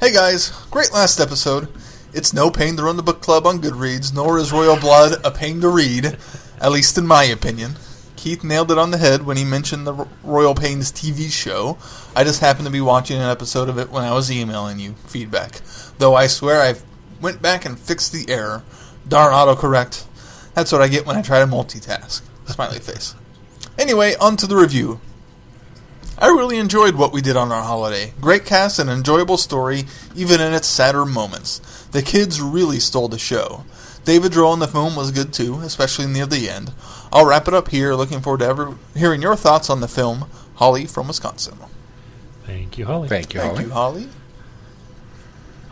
[0.00, 1.68] Hey guys, great last episode.
[2.12, 5.30] It's no pain to run the book club on Goodreads, nor is Royal Blood a
[5.30, 6.18] pain to read,
[6.60, 7.76] at least in my opinion.
[8.16, 11.78] Keith nailed it on the head when he mentioned the Royal Pains TV show.
[12.14, 14.92] I just happened to be watching an episode of it when I was emailing you
[15.06, 15.62] feedback.
[15.96, 16.74] Though I swear I
[17.18, 18.62] went back and fixed the error.
[19.08, 20.04] Darn autocorrect.
[20.52, 22.20] That's what I get when I try to multitask.
[22.44, 23.14] Smiley face.
[23.78, 25.00] Anyway, on to the review.
[26.18, 28.12] I really enjoyed what we did on our holiday.
[28.20, 31.86] Great cast and enjoyable story, even in its sadder moments.
[31.90, 33.64] The kids really stole the show.
[34.04, 36.72] David Droll in the film was good too, especially near the end.
[37.12, 37.94] I'll wrap it up here.
[37.94, 40.26] Looking forward to ever hearing your thoughts on the film.
[40.56, 41.58] Holly from Wisconsin.
[42.44, 43.08] Thank you, Holly.
[43.08, 43.56] Thank you, Holly.
[43.56, 44.02] Thank Holly.
[44.02, 44.16] you, Holly.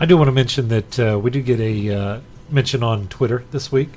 [0.01, 3.45] I do want to mention that uh, we did get a uh, mention on Twitter
[3.51, 3.91] this week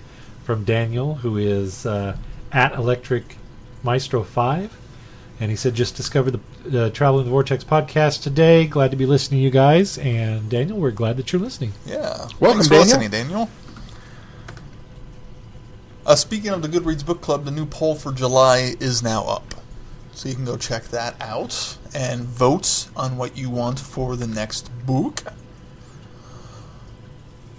[0.43, 2.17] from Daniel, who is uh,
[2.51, 3.37] at Electric
[3.83, 4.75] Maestro Five,
[5.39, 8.65] and he said just discovered the uh, Traveling the Vortex podcast today.
[8.65, 11.73] Glad to be listening to you guys, and Daniel, we're glad that you're listening.
[11.85, 12.27] Yeah.
[12.39, 12.85] Welcome, Thanks for Daniel.
[12.85, 13.49] listening, Daniel.
[16.05, 19.53] Uh, speaking of the Goodreads Book Club, the new poll for July is now up.
[20.13, 24.27] So you can go check that out and vote on what you want for the
[24.27, 25.23] next book.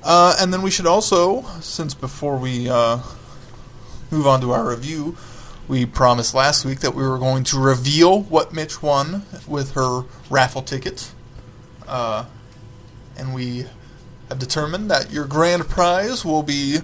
[0.02, 2.98] Uh, and then we should also, since before we uh,
[4.10, 5.16] move on to our review,
[5.68, 10.02] we promised last week that we were going to reveal what Mitch won with her
[10.30, 11.10] raffle ticket.
[11.86, 12.24] Uh,
[13.16, 13.66] and we
[14.28, 16.78] have determined that your grand prize will be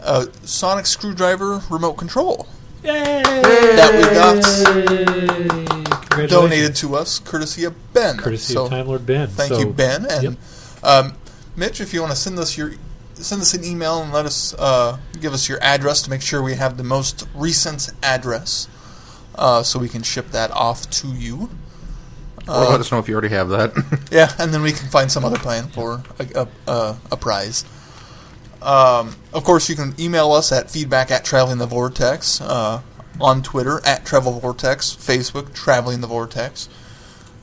[0.00, 2.46] a sonic screwdriver remote control
[2.82, 3.22] Yay!
[3.22, 4.02] that we
[6.18, 8.16] got donated to us courtesy of Ben.
[8.18, 9.28] courtesy so of Time Lord Ben.
[9.28, 10.06] thank So, you, Ben.
[10.06, 10.32] And yep.
[10.82, 11.14] um,
[11.56, 12.72] Mitch, if you want to send us your
[13.14, 16.42] send us an email and let us uh, give us your address to make sure
[16.42, 18.68] we have the most recent address,
[19.36, 21.50] uh, so we can ship that off to you.
[22.48, 23.72] or let us know if you already have that.
[24.10, 27.64] Yeah, and then we can find some other plan for a, a, a, a prize.
[28.62, 32.80] Um, of course, you can email us at feedback at Traveling the Vortex, uh,
[33.20, 36.68] on Twitter at Travel Vortex, Facebook Traveling the Vortex,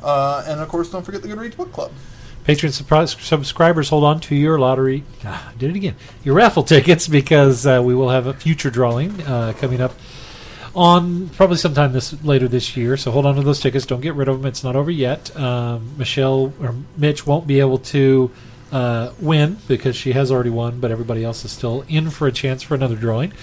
[0.03, 1.91] uh, and of course, don't forget the Goodreads Book Club.
[2.45, 5.04] Patreon supri- subscribers hold on to your lottery.
[5.23, 5.95] Ah, did it again.
[6.23, 9.93] Your raffle tickets because uh, we will have a future drawing uh, coming up
[10.73, 12.97] on probably sometime this later this year.
[12.97, 13.86] So hold on to those tickets.
[13.86, 14.47] Don't get rid of them.
[14.47, 15.36] It's not over yet.
[15.38, 18.32] Um, Michelle or Mitch won't be able to
[18.71, 22.32] uh, win because she has already won, but everybody else is still in for a
[22.32, 23.34] chance for another drawing.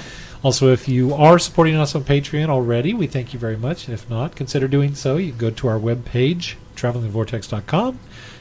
[0.43, 3.89] Also, if you are supporting us on Patreon already, we thank you very much.
[3.89, 5.17] If not, consider doing so.
[5.17, 7.99] You can go to our webpage, travelingthevortex.com.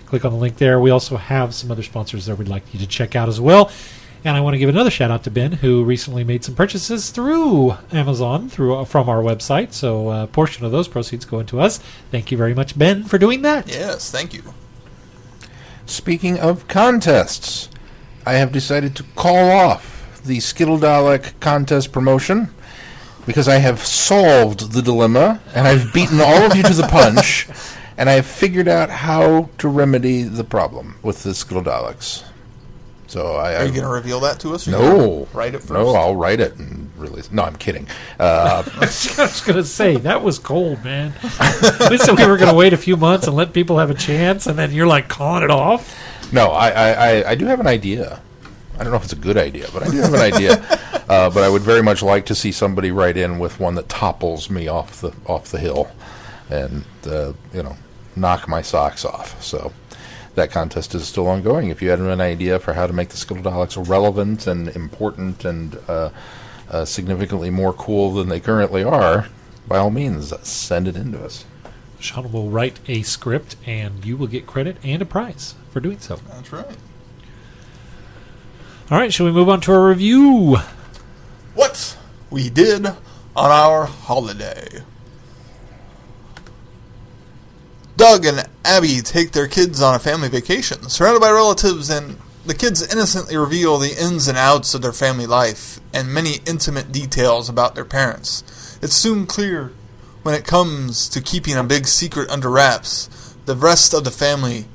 [0.07, 0.79] Click on the link there.
[0.79, 3.71] We also have some other sponsors there we'd like you to check out as well.
[4.23, 7.11] And I want to give another shout out to Ben, who recently made some purchases
[7.11, 9.73] through Amazon through uh, from our website.
[9.73, 11.79] So a portion of those proceeds go into us.
[12.09, 13.67] Thank you very much, Ben, for doing that.
[13.67, 14.43] Yes, thank you.
[15.85, 17.69] Speaking of contests,
[18.25, 22.49] I have decided to call off the Skittle Dalek contest promotion
[23.25, 27.47] because I have solved the dilemma and I've beaten all of you to the punch
[27.97, 31.63] and I have figured out how to remedy the problem with the Skittle
[33.07, 34.67] So I, Are you going to reveal that to us?
[34.67, 35.71] or no gonna write it first.
[35.71, 37.23] No, I'll write it and really.
[37.31, 37.87] No, I'm kidding.
[38.19, 41.13] Uh, I was going to say that was cold, man.
[41.89, 43.95] we said we were going to wait a few months and let people have a
[43.95, 45.97] chance, and then you're like calling it off.
[46.31, 48.21] No, I, I, I, I do have an idea.
[48.75, 50.79] I don't know if it's a good idea, but I do have an idea.
[51.07, 53.87] Uh, but I would very much like to see somebody write in with one that
[53.87, 55.89] topples me off the off the hill,
[56.49, 57.77] and uh, you know,
[58.19, 59.41] knock my socks off.
[59.43, 59.71] So
[60.35, 61.69] that contest is still ongoing.
[61.69, 65.45] If you have an idea for how to make the Skittle Daleks relevant and important
[65.45, 66.09] and uh,
[66.69, 69.27] uh, significantly more cool than they currently are,
[69.67, 71.45] by all means, send it in to us.
[71.99, 75.99] Sean will write a script, and you will get credit and a prize for doing
[75.99, 76.17] so.
[76.29, 76.77] That's right.
[78.91, 80.57] All right, shall we move on to our review?
[81.55, 81.97] What
[82.29, 82.95] we did on
[83.35, 84.83] our holiday.
[87.97, 92.53] Doug and Abby take their kids on a family vacation, surrounded by relatives, and the
[92.53, 97.49] kids innocently reveal the ins and outs of their family life and many intimate details
[97.49, 98.77] about their parents.
[98.83, 99.73] It's soon clear
[100.21, 104.65] when it comes to keeping a big secret under wraps, the rest of the family,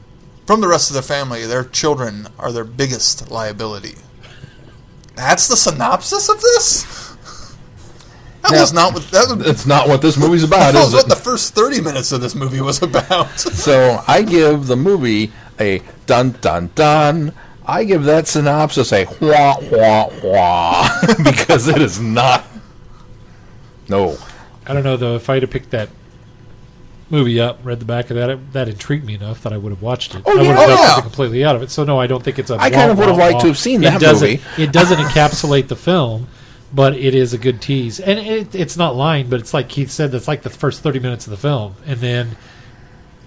[0.44, 3.98] from the rest of the family, their children are their biggest liability.
[5.14, 7.01] That's the synopsis of this.
[8.42, 9.46] That Now- was not what that was.
[9.46, 11.08] That's not what this movie's about, That is was what it?
[11.10, 13.28] the first thirty minutes of this movie was about.
[13.38, 17.32] So I give the movie a dun dun dun.
[17.64, 20.88] I give that synopsis a wah wah wah
[21.24, 22.44] because it is not.
[23.88, 24.16] No,
[24.66, 25.14] I don't know though.
[25.16, 25.88] If I'd have picked that
[27.10, 29.70] movie up, read the back of that, it, that intrigued me enough that I would
[29.70, 30.22] have watched it.
[30.24, 30.50] Oh, I would yeah.
[30.54, 30.86] have Oh, done yeah.
[30.86, 31.70] something completely out of it.
[31.70, 32.54] So no, I don't think it's a.
[32.56, 34.40] I kind of would have wah, liked to have seen It that movie.
[34.58, 36.26] It doesn't encapsulate the film,
[36.72, 39.28] but it is a good tease, and it, it's not lying.
[39.28, 42.00] But it's like Keith said, that's like the first thirty minutes of the film, and
[42.00, 42.36] then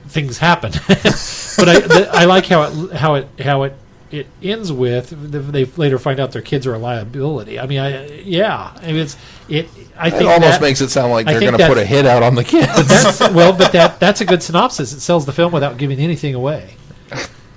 [0.07, 0.71] things happen.
[0.87, 3.73] but I, the, I like how it how it how it
[4.11, 7.59] it ends with they later find out their kids are a liability.
[7.59, 9.17] I mean, I yeah, I mean, it's
[9.49, 9.67] it.
[9.97, 12.05] I it think almost that- makes it sound like they're going to put a hit
[12.05, 12.87] out on the kids.
[12.87, 14.93] that's well, but that that's a good synopsis.
[14.93, 16.75] It sells the film without giving anything away.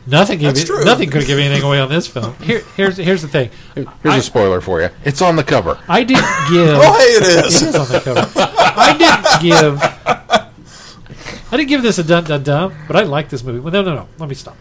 [0.09, 0.85] Nothing That's gave true.
[0.85, 2.35] nothing could give anything away on this film.
[2.43, 3.51] Here, here's here's the thing.
[3.75, 4.89] Here's I- a spoiler for you.
[5.05, 5.79] It's on the cover.
[5.89, 6.69] I didn't give.
[6.83, 7.63] oh, hey, it It is.
[7.63, 8.31] is on the cover.
[8.37, 9.83] I didn't give.
[11.51, 13.59] I didn't give this a dun dun dun, but I like this movie.
[13.61, 14.09] Well, no, no, no.
[14.19, 14.57] Let me stop.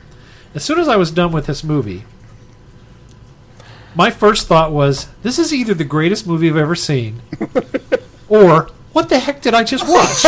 [0.55, 2.03] As soon as I was done with this movie,
[3.95, 7.21] my first thought was, "This is either the greatest movie I've ever seen,
[8.29, 10.25] or what the heck did I just watch?"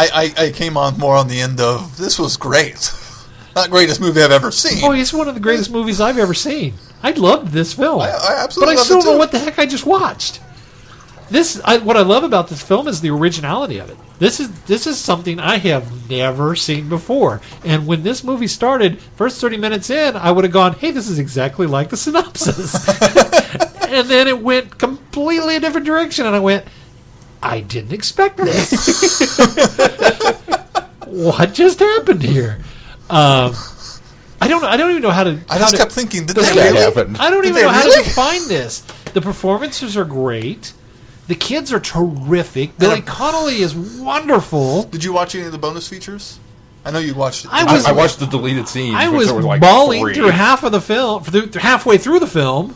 [0.00, 2.92] I, I, I came on more on the end of this was great.
[3.56, 4.80] Not greatest movie I've ever seen.
[4.84, 6.74] Oh, it's one of the greatest movies I've ever seen.
[7.02, 8.00] I loved this film.
[8.00, 10.40] I- I absolutely But I still don't know what the heck I just watched.
[11.30, 13.96] This, I, what I love about this film is the originality of it.
[14.18, 17.40] This is this is something I have never seen before.
[17.64, 21.08] And when this movie started, first thirty minutes in, I would have gone, "Hey, this
[21.08, 22.74] is exactly like the synopsis."
[23.88, 26.66] and then it went completely a different direction, and I went,
[27.42, 28.70] "I didn't expect this.
[31.06, 32.58] what just happened here?"
[33.08, 33.54] Um,
[34.40, 34.64] I don't.
[34.64, 35.38] I don't even know how to.
[35.48, 36.80] I how just to, kept thinking, did This they guy really?
[36.80, 37.16] happened.
[37.18, 38.02] I don't Did even they know how really?
[38.02, 38.80] to define this.
[39.12, 40.72] The performances are great.
[41.26, 42.76] The kids are terrific.
[42.78, 44.84] Billy And- Connolly is wonderful.
[44.84, 46.38] Did you watch any of the bonus features?
[46.84, 47.46] I know you watched.
[47.50, 48.96] I I, was- I watched the deleted scenes.
[48.96, 50.14] I was, was like bawling three.
[50.14, 52.74] through half of the film, through, through- halfway through the film,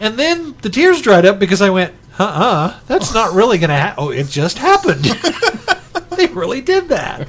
[0.00, 3.76] and then the tears dried up because I went, "Uh-uh, that's not really going to
[3.76, 5.04] happen." Oh, it just happened.
[6.16, 7.28] they really did that.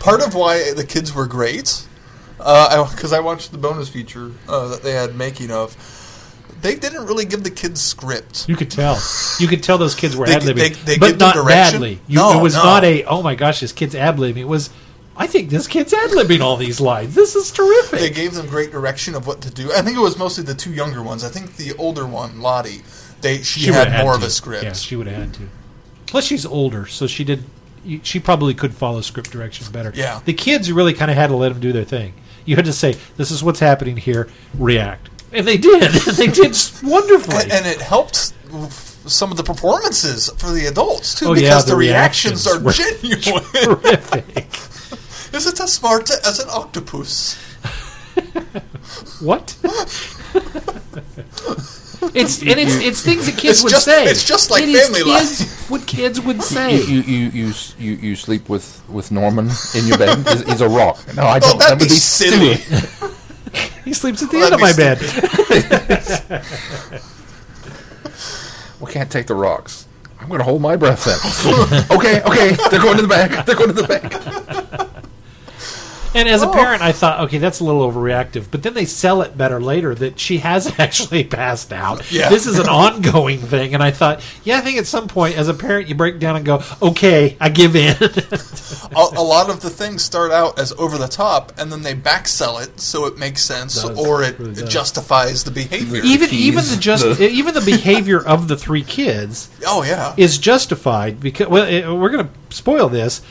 [0.00, 1.86] Part of why the kids were great,
[2.38, 5.76] because I, watched the bonus feature uh, that they had making of.
[6.60, 8.48] They didn't really give the kids script.
[8.48, 8.98] You could tell.
[9.38, 11.80] You could tell those kids were ad libbing, they- they but give them not direction?
[11.80, 12.00] badly.
[12.08, 12.64] You, No, it was no.
[12.64, 14.38] not a oh my gosh, this kid's ad libbing.
[14.38, 14.70] It was.
[15.16, 17.14] I think this kid's ad libbing all these lines.
[17.14, 17.98] This is terrific.
[17.98, 19.72] They gave them great direction of what to do.
[19.72, 21.24] I think it was mostly the two younger ones.
[21.24, 22.82] I think the older one, Lottie,
[23.20, 24.64] they she, would've had more of a script.
[24.64, 25.48] Yeah, she would have had to.
[26.06, 27.44] Plus, she's older, so she did.
[28.02, 29.92] She probably could follow script directions better.
[29.94, 30.20] Yeah.
[30.24, 32.14] The kids, you really kind of had to let them do their thing.
[32.44, 34.28] You had to say, "This is what's happening here.
[34.54, 35.82] React," and they did.
[36.16, 37.42] they did wonderfully.
[37.44, 38.32] and, and it helped
[39.06, 42.58] some of the performances for the adults too, Oh, yeah, because the the, reactions, are
[42.70, 43.42] genuine.
[43.54, 44.46] terrific.
[45.34, 47.36] Is it as smart as an octopus?
[49.20, 49.56] What?
[52.14, 54.04] It's and it's it's things that kids It's would just- say.
[54.06, 55.70] it's just like It is family kids, life.
[55.70, 56.76] What kids would say.
[56.80, 60.26] You, you, you, you, you, sleep with, with Norman in your bed?
[60.28, 60.98] he's, he's a rock.
[61.14, 61.58] No, I Oh, don't.
[61.58, 62.54] that'd that would be silly.
[62.54, 63.10] stupid.
[63.84, 66.42] he sleeps at the That'd end of my be bed.
[68.80, 69.86] We can't take the rocks.
[70.20, 71.18] I'm going to hold my breath then.
[71.98, 72.56] okay, okay.
[72.70, 73.44] They're going to the back.
[73.44, 74.57] They're going to the back.
[76.14, 76.50] And as Oh.
[76.50, 78.46] a parent, I thought, okay, that's a little overreactive.
[78.50, 82.10] But then they sell it better later that she has actually passed out.
[82.10, 82.28] Yeah.
[82.30, 83.74] This is an ongoing thing.
[83.74, 86.36] And I thought, yeah, I think at some point, as a parent, you break down
[86.36, 87.96] and go, okay, I give in.
[88.00, 91.94] a, a lot of the things start out as over the top, and then they
[91.94, 93.98] back sell it so it makes sense, Does.
[93.98, 96.00] or it, Really it justifies the behavior.
[96.04, 100.38] even keys, even the just even the behavior of the three kids oh yeah, is
[100.38, 103.22] justified because well, it, we're going to spoil this.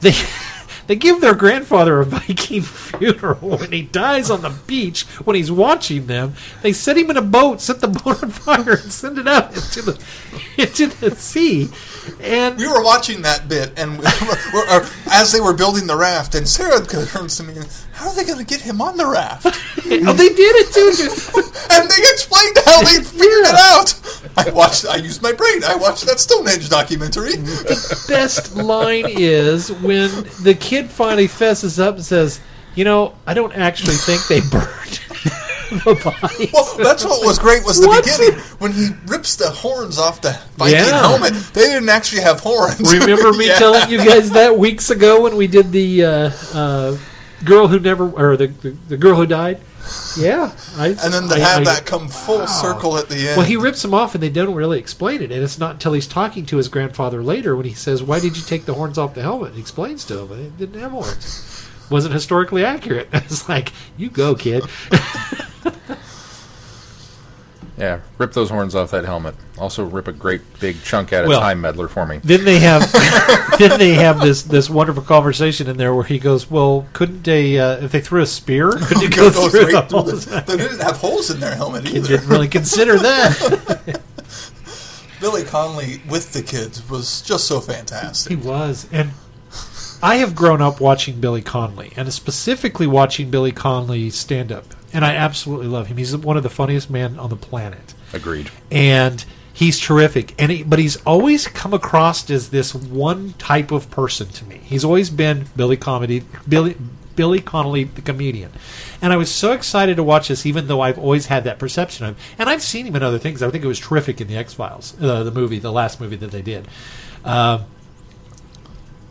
[0.00, 0.12] They
[0.86, 5.50] they give their grandfather a Viking funeral when he dies on the beach when he's
[5.50, 6.34] watching them.
[6.62, 9.54] They set him in a boat, set the boat on fire, and send it out
[9.54, 10.04] into the
[10.58, 11.70] into the sea.
[12.20, 15.96] And we were watching that bit, and we were, or, as they were building the
[15.96, 18.96] raft, and Sarah turns to me, and, "How are they going to get him on
[18.96, 20.90] the raft?" oh, they did it too.
[21.70, 23.94] and they explained how they figured it out.
[24.36, 24.86] I watched.
[24.86, 25.62] I used my brain.
[25.64, 27.32] I watched that Stonehenge documentary.
[27.36, 30.10] The best line is when
[30.42, 32.40] the kid finally fesses up and says,
[32.74, 35.00] "You know, I don't actually think they burned."
[35.84, 36.50] the body.
[36.52, 38.04] Well, that's what was great was the What?
[38.04, 41.00] beginning when he rips the horns off the Viking Yeah.
[41.00, 41.32] helmet.
[41.54, 42.80] They didn't actually have horns.
[42.92, 43.58] Remember me Yeah.
[43.58, 46.96] telling you guys that weeks ago when we did the uh, uh,
[47.44, 49.60] girl who never or the, the the girl who died?
[50.16, 53.36] Yeah, I, And then to I- have I- that come full circle at the end.
[53.36, 55.32] Well, he rips them off, and they don't really explain it.
[55.32, 58.36] And it's not until he's talking to his grandfather later when he says, "Why did
[58.36, 61.64] you take the horns off the helmet?" He explains to him, "It didn't have horns.
[61.90, 64.64] Wasn't historically accurate." It's like, you go, kid.
[67.82, 69.34] Yeah, rip those horns off that helmet.
[69.58, 72.20] Also, rip a great big chunk out of Well- time meddler for me.
[72.22, 72.90] then they have,
[73.58, 77.58] then they have this this wonderful conversation in there where he goes, "Well, couldn't they
[77.58, 78.70] uh, if they threw a spear?
[78.78, 81.40] Couldn't it go Goes through right the through holes?" the- They didn't have holes in
[81.40, 82.06] their helmet He either.
[82.06, 84.00] didn't really consider that.
[85.20, 88.30] Billy Connolly with the kids was just so fantastic.
[88.30, 89.10] He was, and
[90.02, 95.04] I have grown up watching Billy Connolly, and specifically watching Billy Connolly stand up, and
[95.04, 95.96] I absolutely love him.
[95.96, 98.50] He's one of the funniest men on the planet, Agreed.
[98.70, 100.40] and he's terrific.
[100.40, 104.60] And he, but he's always come across as this one type of person to me.
[104.64, 106.76] He's always been Billy Comedy, Billy.
[107.14, 108.50] Billy Connolly, the comedian.
[109.02, 112.06] And I was so excited to watch this, even though I've always had that perception
[112.06, 113.42] of And I've seen him in other things.
[113.42, 116.16] I think it was terrific in The X Files, uh, the movie, the last movie
[116.16, 116.66] that they did.
[117.22, 117.66] Um,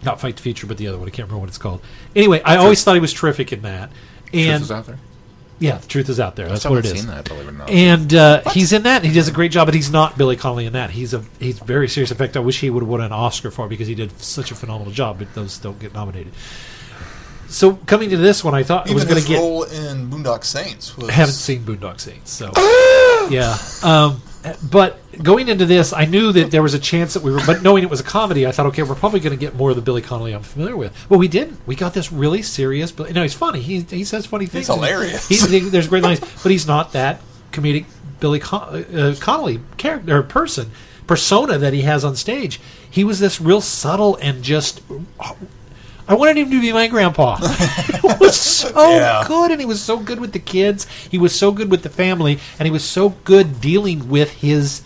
[0.04, 1.08] not Fight the Future, but the other one.
[1.08, 1.82] I can't remember what it's called.
[2.15, 3.91] Anyway, I always thought he was terrific in that.
[4.34, 5.00] And Truth is out there.
[5.62, 6.47] Yeah, the truth is out there.
[6.50, 6.91] That's I what it is.
[6.91, 7.04] haven't is.
[7.04, 7.69] seen that, believe it or not.
[7.69, 9.04] And uh, he's in that.
[9.04, 10.89] And he does a great job, but he's not Billy Connolly in that.
[10.89, 12.10] He's a he's very serious.
[12.10, 14.19] In fact, I wish he would have won an Oscar for it because he did
[14.19, 15.19] such a phenomenal job.
[15.19, 16.34] But those don't get nominated.
[17.52, 19.38] So coming to this one, I thought I was going to get.
[19.40, 22.52] role in Boondock Saints was I haven't seen Boondock Saints, so
[23.30, 23.58] yeah.
[23.84, 24.22] Um,
[24.72, 27.42] but going into this, I knew that there was a chance that we were.
[27.46, 29.70] But knowing it was a comedy, I thought, okay, we're probably going to get more
[29.70, 30.94] of the Billy Connolly I'm familiar with.
[31.10, 31.60] Well, we didn't.
[31.68, 32.92] We got this really serious.
[32.92, 33.60] But you know, he's funny.
[33.62, 34.68] He he says funny things.
[34.68, 35.28] He's hilarious.
[35.28, 37.86] He, he- there's great lines, but he's not that comedic
[38.20, 40.72] Billy Con- uh, Connolly character or person
[41.06, 42.62] persona that he has on stage.
[42.90, 44.82] He was this real subtle and just.
[46.12, 47.38] I wanted him to be my grandpa.
[47.41, 49.24] it was so Yeah.
[49.28, 50.86] good, and he was so good with the kids.
[51.10, 54.82] He was so good with the family, and he was so good dealing with his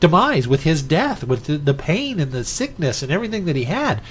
[0.00, 3.64] demise, with his death, with the, the pain and the sickness and everything that he
[3.64, 4.02] had.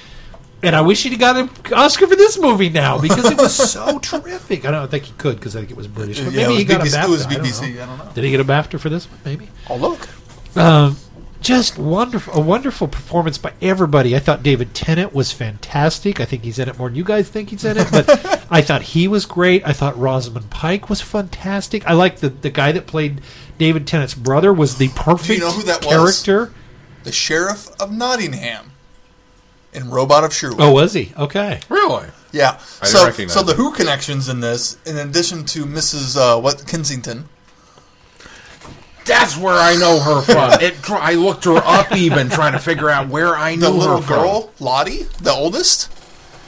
[0.63, 3.99] And I wish he'd got an Oscar for this movie now because it was so
[3.99, 4.65] terrific.
[4.65, 6.55] I don't think he could because I think it was British, but Yeah, maybe it
[6.55, 7.05] was he got BBC a BAFTA.
[7.05, 7.29] it was I
[7.69, 8.11] don't I don't know.
[8.15, 9.19] Did he get a BAFTA for this one?
[9.23, 9.49] Maybe.
[9.69, 10.07] Oh look,
[10.55, 10.97] Um,
[11.45, 14.15] just wonderful, a wonderful performance by everybody.
[14.15, 16.19] I thought David Tennant was fantastic.
[16.19, 18.09] I think he's in it more than you guys think he's in it, but
[18.49, 19.65] I thought he was great.
[19.65, 21.85] I thought Rosamund Pike was fantastic.
[21.87, 23.21] I like the the guy that played
[23.57, 26.23] David Tennant's brother was the perfect know who that was?
[26.23, 26.53] character.
[27.03, 28.71] the sheriff of Nottingham
[29.73, 30.61] in Robot of Sherwood.
[30.61, 31.13] Oh, was he?
[31.17, 31.59] Okay.
[31.69, 32.07] Really?
[32.31, 32.59] Yeah.
[32.81, 33.57] I didn't so, recognize so the it.
[33.57, 36.17] Who connections in this, in addition to Mrs.
[36.17, 37.29] Uh, what Kensington,
[39.05, 40.51] That's where I know her from.
[40.61, 40.89] It.
[40.89, 43.71] I looked her up even trying to figure out where I know her.
[43.73, 44.15] the little her from.
[44.23, 45.91] girl Lottie, the oldest.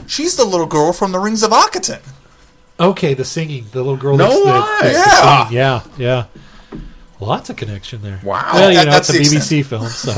[0.07, 1.99] She's the little girl from the Rings of Akhaten.
[2.79, 4.17] Okay, the singing, the little girl.
[4.17, 4.93] No that's the, way.
[4.93, 5.39] that's the Yeah.
[5.45, 5.57] singing.
[5.57, 6.25] yeah, yeah.
[7.19, 8.19] Lots of connection there.
[8.23, 8.51] Wow.
[8.53, 10.13] Well, you That- know, that's it's a the BBC film, so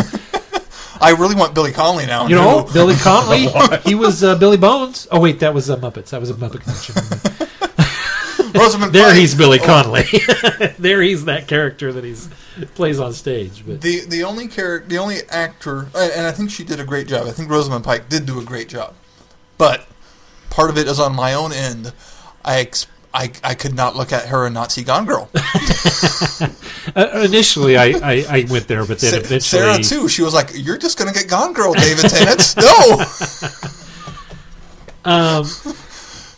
[1.01, 2.27] I really want Billy Connolly now.
[2.27, 3.47] you know Billy Connolly.
[3.85, 5.07] he was uh, Billy Bones.
[5.11, 6.09] Oh wait, that was uh, Muppets.
[6.09, 7.47] That was a Muppet connection.
[8.53, 9.15] Rosamund There Pike.
[9.17, 10.03] he's Billy Oh, Connolly.
[10.79, 12.27] there he's that character that he's
[12.75, 13.63] plays on stage.
[13.65, 17.07] But The the only character, the only actor, and I think she did a great
[17.07, 17.27] job.
[17.27, 18.93] I think Rosamund Pike did do a great job,
[19.57, 19.87] but
[20.49, 21.93] part of it is on my own end.
[22.43, 25.29] I ex- I, I could not look at her and not see Gone Girl.
[26.95, 30.07] uh, initially, I, I, I went there, but then Sa- eventually, Sarah too.
[30.07, 33.03] She was like, "You're just gonna get Gone Girl, David Tennant." no,
[35.05, 35.45] um,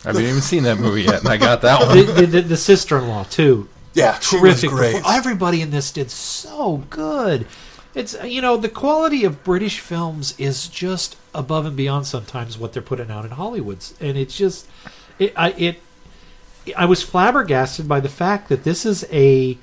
[0.04, 1.96] I haven't even seen that movie yet, and I got that one.
[1.96, 3.68] the, the, the sister-in-law too.
[3.94, 4.70] yeah, she Terrific.
[4.70, 5.02] was great.
[5.06, 7.46] Everybody in this did so good.
[7.94, 12.72] It's you know the quality of British films is just above and beyond sometimes what
[12.72, 14.66] they're putting out in Hollywood's, and it's just
[15.18, 15.80] it I it
[16.76, 19.58] I was flabbergasted by the fact that this is a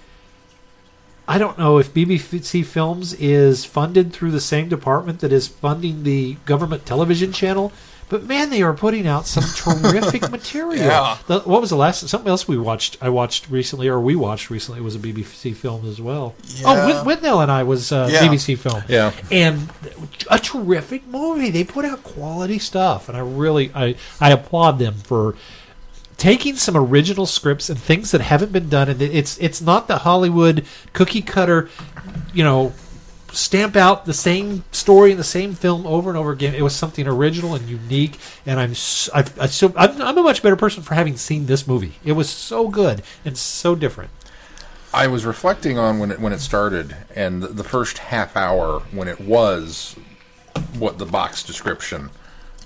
[1.27, 6.03] I don't know if BBC Films is funded through the same department that is funding
[6.03, 7.71] the government television channel,
[8.09, 9.43] but man, they are putting out some
[9.81, 10.83] terrific material.
[10.83, 11.17] Yeah.
[11.27, 12.97] The- what was the last something else we watched?
[13.01, 16.35] I watched recently, or we watched recently, was a BBC film as well.
[16.65, 17.03] Oh, Yeah.
[17.03, 18.21] Whit- Withnail and I was uh, Yeah.
[18.27, 18.83] BBC film.
[18.87, 19.11] Yeah.
[19.31, 19.69] and
[20.29, 21.49] a terrific movie.
[21.51, 25.35] They put out quality stuff, and I really I I applaud them for
[26.17, 29.99] taking some original scripts and things that haven't been done and it's it's not the
[29.99, 31.69] hollywood cookie cutter
[32.33, 32.73] you know
[33.31, 36.75] stamp out the same story in the same film over and over again it was
[36.75, 40.55] something original and unique and i'm s- I, I so I'm, I'm a much better
[40.55, 44.11] person for having seen this movie it was so good and so different
[44.91, 48.79] I was reflecting on when it when it started, and the, the first half hour
[48.91, 49.95] when it was
[50.79, 52.09] what the box description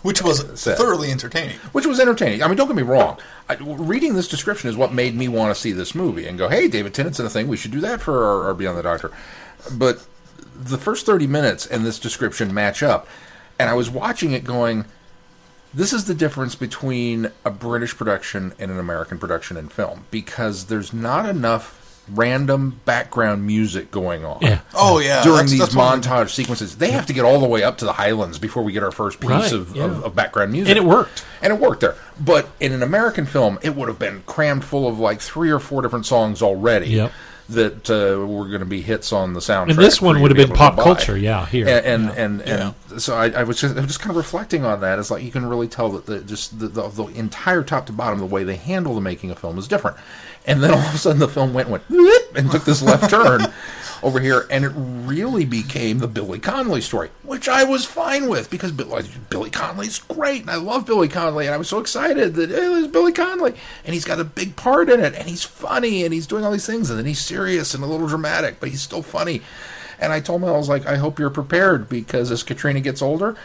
[0.03, 0.77] which was Said.
[0.77, 1.57] thoroughly entertaining.
[1.73, 2.41] which was entertaining.
[2.41, 3.17] I mean, don't get me wrong.
[3.49, 6.47] I, reading this description is what made me want to see this movie and go,
[6.47, 7.49] "Hey, David Tennant's in a thing.
[7.49, 9.11] We should do that for our, our Beyond the Doctor."
[9.73, 10.05] But
[10.55, 13.07] the first thirty minutes and this description match up,
[13.59, 14.85] and I was watching it going,
[15.73, 20.65] "This is the difference between a British production and an American production in film because
[20.65, 21.79] there's not enough."
[22.11, 24.59] Random background music going on Yeah.
[24.73, 26.75] Oh yeah, during that's- these that's one of the- montage sequences.
[26.75, 28.91] They have to get all the way up to the Highlands before we get our
[28.91, 29.85] first piece Right, of, yeah.
[29.85, 30.75] of, of background music.
[30.75, 31.23] And it worked.
[31.41, 31.95] And it worked there.
[32.19, 35.59] But in an American film, it would have been crammed full of like three or
[35.59, 37.13] four different songs already Yep.
[37.49, 39.69] That uh, were going to be hits on the soundtrack.
[39.71, 41.67] And this one would have be been pop culture, yeah, here.
[41.67, 42.53] And and Yeah.
[42.55, 44.99] and, and so I, I was just I was just kind of reflecting on that.
[44.99, 47.93] It's like you can really tell that the just the, the, the entire top to
[47.93, 49.97] bottom the way they handle the making of film is different.
[50.45, 51.83] And then all of a sudden the film went went
[52.35, 53.41] and took this left turn
[54.03, 58.49] over here, and it really became the Billy Connolly story, which I was fine with
[58.49, 62.35] because Billy, Billy Connolly's great, and I love Billy Connolly, and I was so excited
[62.35, 65.43] that hey, there's Billy Connolly, and he's got a big part in it, and he's
[65.43, 68.59] funny, and he's doing all these things, and then he's serious and a little dramatic,
[68.59, 69.41] but he's still funny.
[69.99, 73.01] And I told him, I was like, I hope you're prepared because as Katrina gets
[73.01, 73.37] older,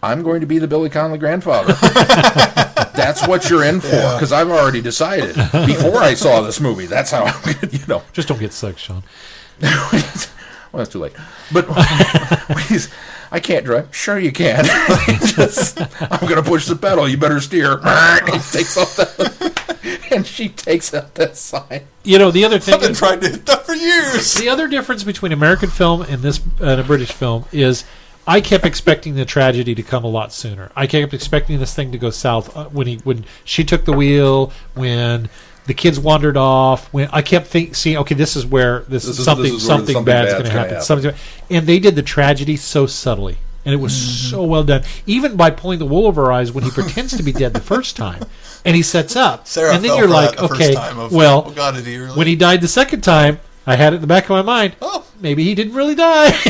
[0.00, 1.74] I'm going to be the Billy Connolly grandfather.
[2.98, 5.34] that's what you're in for because I've already decided
[5.66, 6.86] before I saw this movie.
[6.86, 8.02] That's how I'm going to, you know.
[8.12, 9.02] Just don't get sick, Sean.
[9.60, 11.12] well, it's too late.
[11.52, 12.92] But when he's,
[13.30, 13.94] I can't drive.
[13.94, 14.64] Sure, you can.
[15.24, 17.08] Just, I'm going to push the pedal.
[17.08, 17.78] You better steer.
[17.78, 21.86] he takes off the, and she takes out that sign.
[22.04, 24.34] You know, the other thing I've been trying to hit that for years.
[24.34, 27.84] the other difference between American film and this and a British film is
[28.28, 30.70] I kept expecting the tragedy to come a lot sooner.
[30.76, 33.92] I kept expecting this thing to go south uh, when he when she took the
[33.92, 35.30] wheel, when
[35.66, 36.92] the kids wandered off.
[36.92, 39.62] When I kept think, seeing, okay, this is where this, This is is- something this
[39.62, 40.74] is where something, something bad's bad's going to gonna happen.
[40.74, 40.84] happen.
[40.84, 41.14] Something,
[41.56, 43.38] and they did the tragedy so subtly.
[43.64, 43.92] And it was
[44.30, 47.22] so well done, even by pulling the wool over her eyes when he pretends to
[47.22, 48.22] be dead the first time,
[48.64, 49.46] and he sets up.
[49.46, 51.98] Sarah and then fell you're for like, the okay, of, well, oh god, did he
[51.98, 52.16] really?
[52.16, 54.76] when he died the second time, I had it in the back of my mind.
[54.80, 55.06] Oh.
[55.20, 56.30] maybe he didn't really die.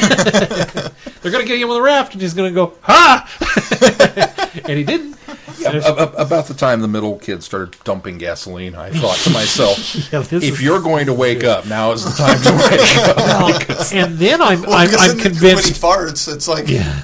[1.23, 3.29] They're going to get him on the raft, and he's going to go ha,
[4.65, 5.17] and he didn't.
[5.59, 9.17] Yeah, And a- a- about the time the middle kid started dumping gasoline, I thought
[9.19, 9.77] to myself,
[10.13, 13.17] Yeah, if is- you're going to wake up, now is the time to wake up.
[13.17, 15.43] well, and then I'm Well, I'm, I'm convinced.
[15.83, 17.03] when he farts, it's like yeah,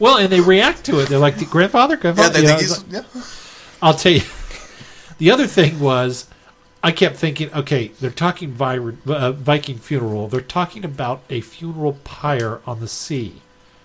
[0.00, 1.08] Well, and they react to it.
[1.08, 2.30] They're like, grandfather, grandfather.
[2.30, 3.22] they you know, think he's like- yeah.
[3.80, 4.22] I'll tell you.
[5.18, 6.26] The other thing was,
[6.82, 10.26] I kept thinking, okay, they're talking Vi- uh, Viking funeral.
[10.26, 13.40] They're talking about a funeral pyre on the sea.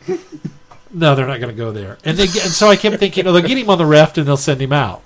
[0.91, 1.99] no, they're not going to go there.
[2.03, 4.17] And they get, and so I kept thinking, oh, they'll get him on the raft
[4.17, 5.03] and they'll send him out.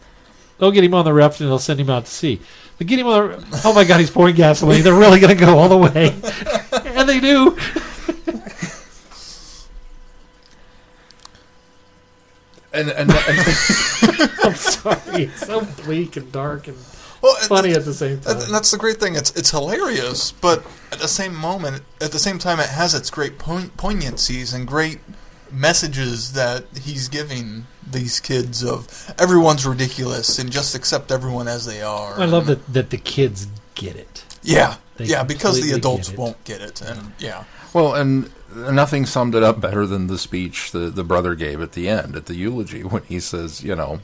[0.58, 2.40] They'll get him on the raft and they'll send him out to sea.
[2.78, 3.62] They get him on the.
[3.66, 4.84] Oh my God, he's pouring gasoline.
[4.84, 6.16] They're really going to go all the way,
[6.98, 7.58] and they do.
[12.74, 13.12] And, and, and
[14.44, 16.78] I'm sorry, it's so bleak and dark and
[17.22, 18.36] Well, and- funny at the same time.
[18.38, 19.16] And and that's the great thing.
[19.16, 23.10] It's it's hilarious, but at the same moment, at the same time, it has its
[23.10, 25.00] great poign- poignancies and great
[25.52, 31.82] messages that he's giving these kids of everyone's ridiculous and just accept everyone as they
[31.82, 32.20] are.
[32.20, 34.24] I love that that the kids get it.
[34.44, 37.44] Yeah, They yeah, because the adults get won't get it, and yeah,
[37.74, 41.74] well, and nothing summed it up better than the speech the, the brother gave at
[41.74, 44.00] the end, at the eulogy, when he says, you know,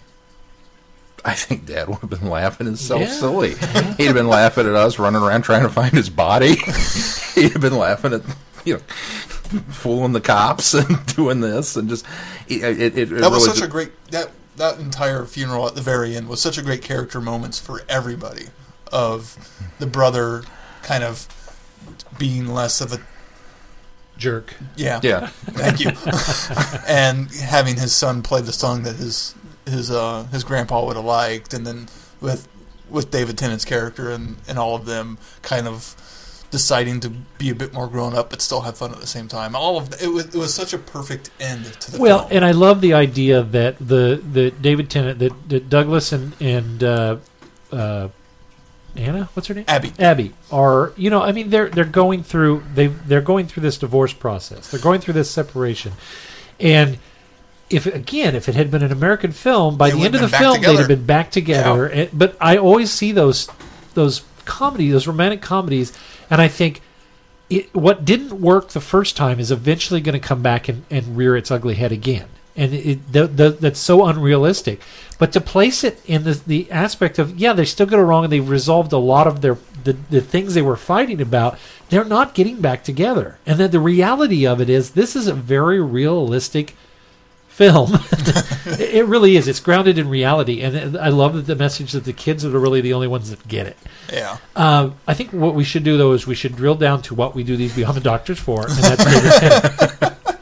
[1.25, 3.07] I think Dad would have been laughing himself Yeah.
[3.11, 3.55] silly.
[3.97, 6.55] He'd have been laughing at us running around trying to find his body.
[7.35, 8.21] He'd have been laughing at,
[8.65, 8.79] you know,
[9.69, 12.05] fooling the cops and doing this and just
[12.47, 12.63] it.
[12.63, 16.15] it, it that was really such a great that that entire funeral at the very
[16.15, 18.47] end was such a great character moments for everybody
[18.91, 19.37] of
[19.79, 20.43] the brother
[20.83, 21.27] kind of
[22.17, 22.99] being less of a
[24.17, 24.53] Jerk.
[24.75, 25.27] yeah yeah.
[25.27, 25.91] Thank you.
[26.87, 29.35] and having his son play the song that his
[29.67, 31.87] his uh, his grandpa would have liked, and then
[32.21, 32.47] with
[32.89, 35.93] with David Tennant's character and, and all of them kind of
[36.49, 39.27] deciding to be a bit more grown up but still have fun at the same
[39.27, 39.55] time.
[39.57, 42.31] All of it was it was such a perfect end to the Well, film.
[42.31, 46.81] and I love the idea that the the David Tennant that, that Douglas and and
[46.83, 47.17] uh,
[47.73, 48.07] uh,
[48.95, 49.65] Anna, what's her name?
[49.67, 49.91] Abby.
[49.99, 53.77] Abby are you know I mean they're they're going through they they're going through this
[53.77, 54.71] divorce process.
[54.71, 55.91] They're going through this separation,
[56.61, 56.97] and
[57.69, 60.29] if again if it had been an American film by They the end of the
[60.29, 61.87] film they'd have been back together.
[61.87, 63.49] And- but I always see those
[63.93, 65.93] those comedy those romantic comedies,
[66.29, 66.81] and I think.
[67.49, 71.15] It, what didn't work the first time is eventually going to come back and, and
[71.15, 74.81] rear its ugly head again, and it, the, the, that's so unrealistic.
[75.17, 78.25] But to place it in the, the aspect of yeah, they still got it wrong,
[78.25, 81.57] and they resolved a lot of their the, the things they were fighting about.
[81.87, 85.33] They're not getting back together, and then the reality of it is this is a
[85.33, 86.75] very realistic
[87.57, 87.89] film.
[88.79, 89.47] it really is.
[89.47, 92.81] It's grounded in reality, and I love that the message that the kids are really
[92.81, 93.77] the only ones that get it.
[94.13, 94.37] Yeah.
[94.55, 97.33] Uh, I think what we should do though is we should drill down to what
[97.33, 99.97] we do these Beyond the Doctors for, and that's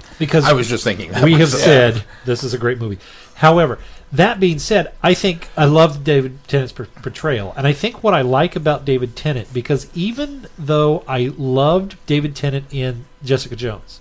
[0.19, 2.99] Because I was just thinking that we have said this is a great movie.
[3.35, 3.79] However,
[4.13, 8.13] that being said, I think I love David Tennant's per- portrayal, and I think what
[8.13, 13.99] I like about David Tennant because even though I loved David Tennant in Jessica Jones,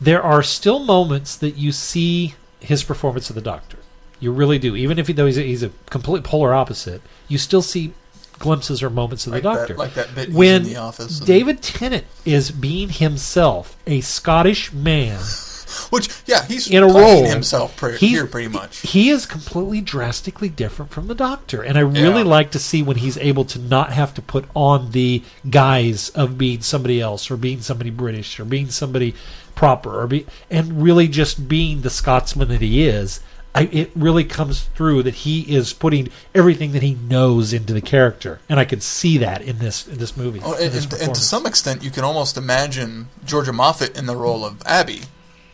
[0.00, 3.78] there are still moments that you see his performance of the Doctor.
[4.20, 7.02] You really do, even if he, though he's a, he's a complete polar opposite.
[7.28, 7.92] You still see
[8.38, 11.18] glimpses or moments of Like the that- Doctor, like that bit when in The Office
[11.18, 15.20] and- David Tennant is being himself, a Scottish man
[15.90, 18.78] Which, yeah, he's in a playing role himself pre- here pretty much.
[18.80, 22.28] He is completely drastically different from the Doctor, and I really Yeah.
[22.28, 26.38] like to see when he's able to not have to put on the guise of
[26.38, 29.14] being somebody else, or being somebody British, or being somebody
[29.54, 33.20] proper, or be and really just being the Scotsman that he is.
[33.56, 37.80] I, it really comes through that he is putting everything that he knows into the
[37.80, 40.40] character, and I could see that in this in this movie.
[40.44, 44.06] Oh, and, this and, and to some extent, you can almost imagine Georgia Moffett in
[44.06, 45.02] the role of Abby,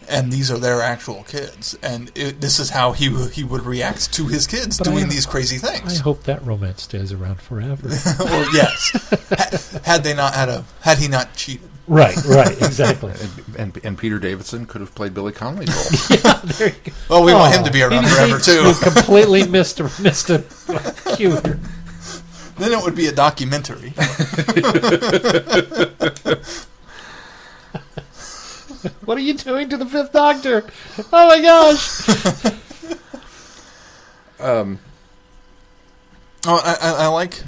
[0.09, 4.13] and these are their actual kids, and it, this is how he he would react
[4.15, 6.01] to his kids But doing I- these crazy things.
[6.01, 7.89] I hope that romance stays around forever.
[8.19, 8.91] well, yes,
[9.31, 13.13] had, had they not had a had he not cheated, right, right, exactly.
[13.21, 15.69] And, and, and Peter Davison could have played Billy Connolly's
[16.11, 16.33] role.
[16.45, 16.93] there you go.
[17.09, 18.73] well, we want Oh, him to be around he- forever he too.
[18.83, 20.43] completely missed a, missed a
[21.17, 21.37] cue.
[22.59, 23.93] then it would be a documentary.
[29.05, 30.65] What are you doing to the Fifth Doctor?
[31.13, 32.09] Oh my gosh!
[34.41, 34.79] um.
[36.47, 37.43] Oh, I, I, like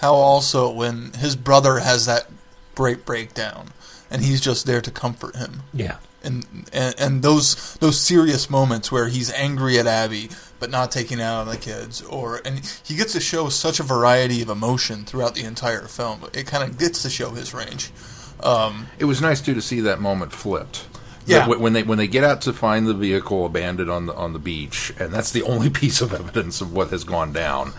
[0.00, 2.28] how also when his brother has that
[2.76, 3.70] great breakdown,
[4.10, 5.62] and he's just there to comfort him.
[5.74, 10.28] Yeah, and, and and those those serious moments where he's angry at Abby
[10.58, 13.80] but not taking it out on the kids, or and he gets to show such
[13.80, 16.24] a variety of emotion throughout the entire film.
[16.32, 17.90] It kind of gets to show his range.
[18.40, 20.86] Um, It was nice too to see that moment flipped.
[21.26, 21.48] Yeah.
[21.48, 24.38] When they when they get out to find the vehicle abandoned on the on the
[24.38, 27.72] beach, and that's the only piece of evidence of what has gone down.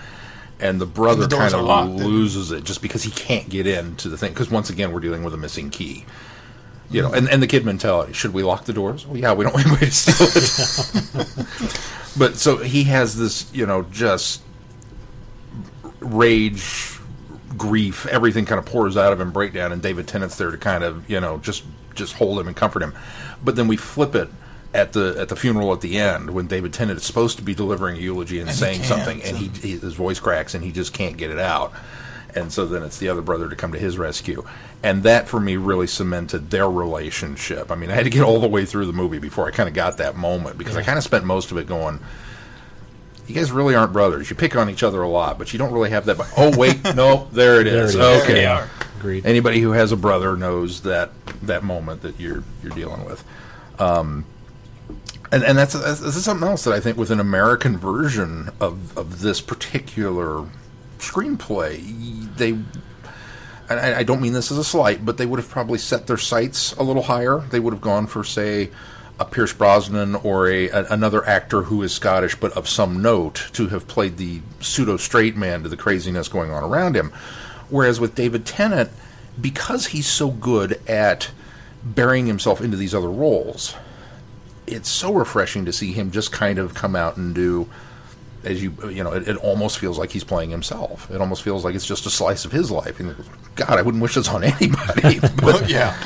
[0.60, 3.66] And the brother And the kind of and- loses it just because he can't get
[3.68, 4.34] into the thing.
[4.34, 6.06] Because once again, we're dealing with a missing key.
[6.90, 9.06] You know, and, and the kid mentality: should we lock the doors?
[9.06, 11.78] Well, yeah, we don't want anybody to steal it.
[12.18, 14.42] but so he has this, you know, just
[16.00, 16.97] rage,
[17.58, 20.84] grief, everything kind of pours out of him, breakdown, and David Tennant's there to kind
[20.84, 21.64] of, you know, just
[21.96, 22.94] just hold him and comfort him.
[23.44, 24.30] But then we flip it
[24.74, 27.56] at the at the funeral at the end when David Tennant is supposed to be
[27.56, 30.72] delivering a eulogy and, And saying something, and he, he his voice cracks and he
[30.72, 31.74] just can't get it out.
[32.36, 34.46] And so then it's the other brother to come to his rescue.
[34.84, 37.72] And that for me really cemented their relationship.
[37.72, 39.68] I mean, I had to get all the way through the movie before I kind
[39.68, 42.00] of got that moment because I kind of spent most of it going,
[43.28, 44.30] you guys really aren't brothers.
[44.30, 46.18] You pick on each other a lot, but you don't really have that.
[46.18, 47.96] But, oh wait, no, there it there is.
[47.96, 48.24] it is.
[48.24, 48.68] Okay.
[49.00, 49.26] Agreed.
[49.26, 51.12] anybody who has a brother knows that
[51.44, 53.24] that moment that you're you're dealing with.
[53.80, 54.26] Um,
[55.32, 58.50] and and that's, that's this is something else that I think with an American version
[58.60, 60.46] of of this particular
[61.00, 62.58] screenplay, they.
[63.70, 66.72] I don't mean this as a slight, but they would have probably set their sights
[66.78, 67.40] a little higher.
[67.40, 68.70] They would have gone for, say,
[69.20, 73.50] a Pierce Brosnan or a, a another actor who is Scottish but of some note
[73.54, 77.12] to have played the pseudo straight man to the craziness going on around him.
[77.70, 78.90] Whereas with David Tennant,
[79.40, 81.32] because he's so good at
[81.84, 83.76] burying himself into these other roles,
[84.66, 87.70] it's so refreshing to see him just kind of come out and do
[88.44, 91.10] as you you know it, it almost feels like he's playing himself.
[91.12, 93.00] It almost feels like it's just a slice of his life.
[93.00, 93.16] And
[93.56, 95.98] god i wouldn't wish this on anybody but yeah,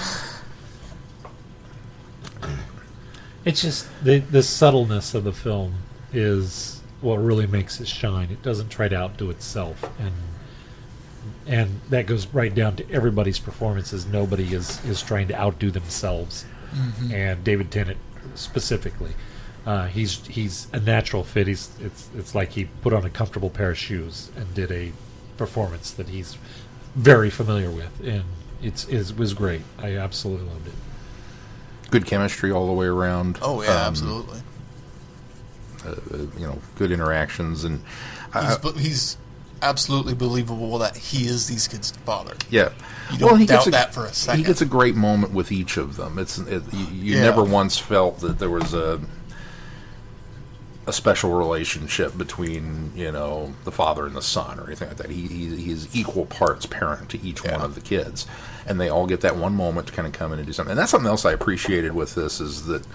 [3.44, 5.76] It's just the the subtleness of the film
[6.14, 8.30] is what really makes it shine.
[8.32, 10.14] It doesn't try to outdo itself, and
[11.48, 14.06] and that goes right down to everybody's performances.
[14.06, 16.46] Nobody is is trying to outdo themselves,
[17.12, 17.98] and David Tennant
[18.36, 19.12] specifically.
[19.66, 21.48] Uh, he's he's a natural fit.
[21.48, 24.92] He's it's it's like he put on a comfortable pair of shoes and did a
[25.38, 26.38] performance that he's
[26.96, 28.24] very familiar with, and
[28.62, 29.62] it's it was great.
[29.80, 30.74] I absolutely loved it.
[31.92, 34.39] Good chemistry all the way around oh yeah, Um, absolutely.
[35.86, 35.96] uh,
[36.38, 37.82] you know good interactions and
[38.34, 39.18] He's, he's
[39.62, 42.34] absolutely believable that he is these kids' father.
[42.50, 42.70] Yeah.
[43.12, 44.39] You don't he doubt gets a, that for a second.
[44.39, 46.18] He gets a great moment with each of them.
[46.18, 47.24] It's it, you, you Yeah.
[47.24, 49.02] never once felt that there was a
[50.92, 55.10] a special relationship between you know the father and the son or anything like that.
[55.10, 58.28] He, he he's equal parts parent to each one of the kids,
[58.68, 60.72] and they all get that one moment to kind of come in and do something.
[60.72, 62.86] And that's something else I appreciated with this is that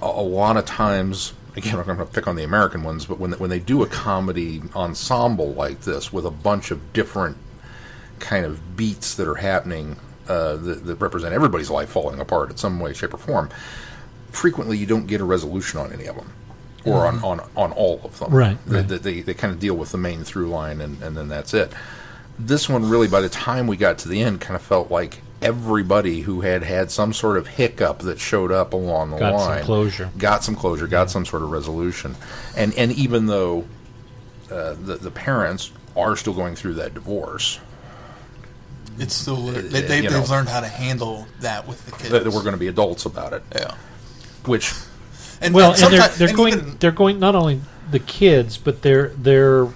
[0.00, 3.20] a, a lot of times, again, I'm going to pick on the American ones, but
[3.20, 7.36] when when they do a comedy ensemble like this with a bunch of different
[8.18, 9.96] kind of beats that are happening
[10.26, 13.50] uh, that, that represent everybody's life falling apart in some way, shape, or form,
[14.30, 16.32] frequently you don't get a resolution on any of them.
[16.84, 18.32] Or on, on, on all of them.
[18.32, 18.88] Right, They, right.
[18.88, 21.52] they, they, they kind of deal with the main through line and, and then that's
[21.52, 21.72] it.
[22.38, 25.20] This one really, by the time we got to the end, kind of felt like
[25.42, 29.48] everybody who had had some sort of hiccup that showed up along the Got some
[29.50, 30.10] line closure.
[30.16, 32.16] got some closure, got some sort of resolution,
[32.56, 33.66] and and even though
[34.50, 37.58] uh, the the parents are still going through that divorce,
[38.98, 40.24] It's still they, Uh, they, you they've know.
[40.24, 42.10] learned how to handle that with the kids.
[42.10, 43.42] that, that we're going to be adults about it.
[43.54, 43.74] yeah.
[44.46, 44.72] Which
[45.40, 47.60] And, well, and, and they're they're and going even- they're going not only
[47.90, 49.68] the kids but their their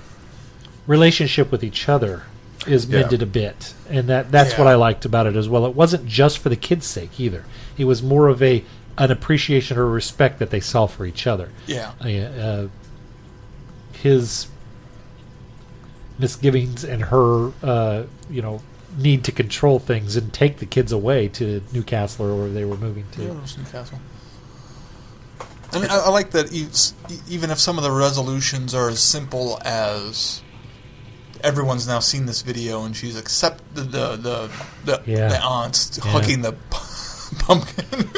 [0.87, 2.25] relationship with each other
[2.67, 3.01] is Yeah.
[3.01, 5.67] mended a bit, and that that's what I liked about it as well.
[5.67, 7.45] It wasn't just for the kids' sake either.
[7.79, 8.65] It was more of a
[8.97, 11.51] an appreciation or respect that they saw for each other.
[11.67, 11.93] yeah.
[12.03, 12.69] Uh, uh,
[14.03, 14.47] his
[16.19, 18.61] misgivings and her, uh, you know,
[18.97, 22.77] need to control things and take the kids away to Newcastle or where they were
[22.77, 23.23] moving to.
[23.23, 23.99] Yeah, it was Newcastle.
[25.75, 26.53] I mean, I, I like that
[27.29, 30.43] even if some of the resolutions are as simple as
[31.43, 34.51] everyone's now seen this video and she's accepted the the
[34.85, 35.29] the, Yeah.
[35.29, 36.11] the aunt's Yeah.
[36.13, 36.53] hugging the
[37.39, 37.85] pumpkin.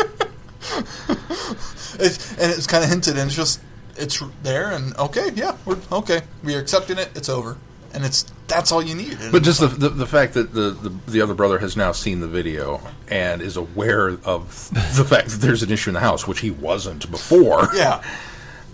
[1.98, 3.60] it's, and it's kind of hinted, and it's just
[3.96, 7.10] it's there, and okay, yeah, we're okay, we're accepting it.
[7.14, 7.56] It's over,
[7.96, 9.14] and it's that's all you need.
[9.20, 11.90] And But just the, the the fact that the, the the other brother has now
[11.92, 16.00] seen the video and is aware of the fact that there's an issue in the
[16.00, 17.68] house, which he wasn't before.
[17.74, 18.02] yeah,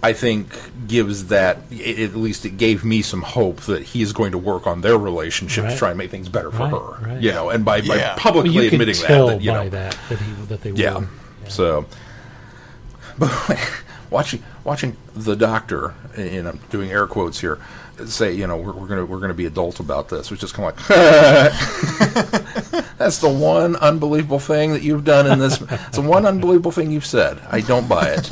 [0.02, 0.48] I think
[0.88, 4.38] gives that i- at least it gave me some hope that he is going to
[4.38, 5.70] work on their relationship Right.
[5.72, 7.08] to try and make things better for Right, her.
[7.12, 7.22] right.
[7.22, 8.14] You know, and by, by Yeah.
[8.18, 10.60] publicly Well, you can admitting tell that, that you by know, that that he that
[10.62, 10.98] they yeah.
[10.98, 11.08] were.
[11.48, 11.86] So,
[13.18, 13.58] but
[14.10, 17.58] watching watching the doctor, and I'm doing air quotes here,
[18.06, 20.70] say you know we're, we're gonna we're gonna be adult about this, which is kind
[20.70, 20.88] of like
[22.98, 25.60] that's the one unbelievable thing that you've done in this.
[25.60, 27.40] It's the one unbelievable thing you've said.
[27.50, 28.30] I don't buy it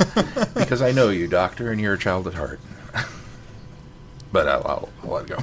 [0.53, 2.59] because I know you, doctor, and you're a child at heart.
[4.31, 5.37] but I'll, I'll, I'll let it go.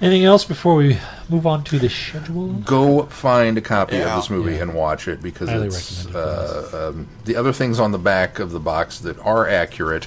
[0.00, 0.98] Anything else before we
[1.30, 2.48] move on to the schedule?
[2.52, 4.10] Go find a copy Yeah.
[4.14, 4.62] of this movie Yeah.
[4.62, 8.38] and watch it because Highly it's it, uh, um, the other things on the back
[8.38, 10.06] of the box that are accurate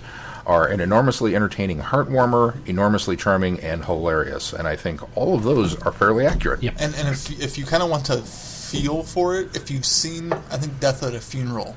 [0.50, 4.52] are an enormously entertaining heartwarmer, enormously charming, and hilarious.
[4.52, 6.64] And I think all of those are fairly accurate.
[6.64, 6.76] Yep.
[6.80, 10.34] And and if if you kind of want to feel for it, if you've seen,
[10.34, 11.76] I think Death at a Funeral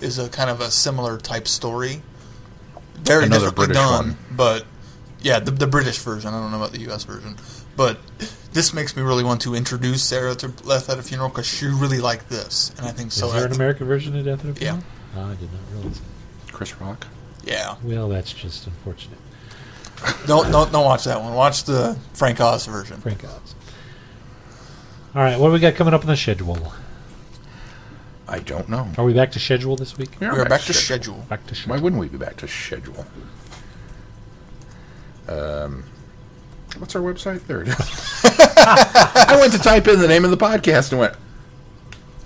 [0.00, 2.02] is a kind of a similar type story.
[2.96, 4.16] Very Another differently British done, one.
[4.32, 4.64] but
[5.20, 6.34] yeah, the, the British version.
[6.34, 7.04] I don't know about the U.S.
[7.04, 7.36] version,
[7.76, 7.98] but
[8.52, 11.66] this makes me really want to introduce Sarah to Death at a Funeral because she
[11.66, 13.28] really liked this, and I think so.
[13.28, 14.80] Is I there an American version of Death at a Yeah.
[14.80, 14.84] Funeral?
[15.16, 16.00] Oh, I did not realize.
[16.00, 16.52] that.
[16.52, 17.06] Chris Rock.
[17.48, 19.18] Yeah, Well, that's just unfortunate.
[20.26, 21.34] don't don't don't watch that one.
[21.34, 22.98] Watch the Frank Oz version.
[23.00, 23.54] Frank Oz.
[25.14, 26.72] All right, what do we got coming up on the schedule?
[28.28, 28.86] I don't know.
[28.98, 30.10] Are we back to schedule this week?
[30.20, 31.24] We We're back to schedule.
[31.30, 31.74] Back to schedule.
[31.74, 33.06] Why wouldn't we be back to schedule?
[35.26, 35.84] Um,
[36.76, 37.46] what's our website?
[37.46, 37.74] There it is.
[38.24, 41.14] I went to type in the name of the podcast and went.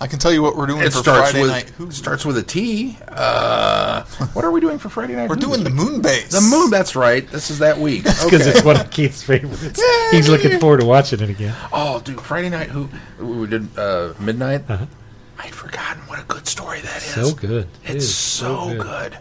[0.02, 1.68] I can tell you what we're doing It for starts Friday with night.
[1.78, 2.98] Who- starts with a T.
[3.06, 5.28] Uh, what are we doing for Friday night?
[5.28, 5.78] We're Who doing the week?
[5.78, 6.28] moon base.
[6.32, 6.70] The moon.
[6.70, 7.24] That's right.
[7.30, 8.02] This is that week.
[8.02, 8.50] Because Okay.
[8.50, 9.80] it's one of Keith's favorites.
[10.10, 11.54] He's looking forward to watching it again.
[11.72, 12.68] Oh, dude, Friday night.
[12.70, 12.88] Who
[13.24, 14.64] we did uh, midnight?
[14.68, 14.86] Uh-huh.
[15.38, 17.04] I'd forgotten what a good story that is.
[17.04, 17.68] So good.
[17.84, 19.16] It It's is so, good.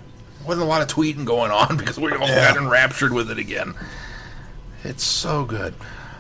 [0.48, 2.54] Wasn't a lot of tweeting going on because we all Yeah.
[2.54, 3.76] got enraptured with it again.
[4.84, 5.76] It's so good.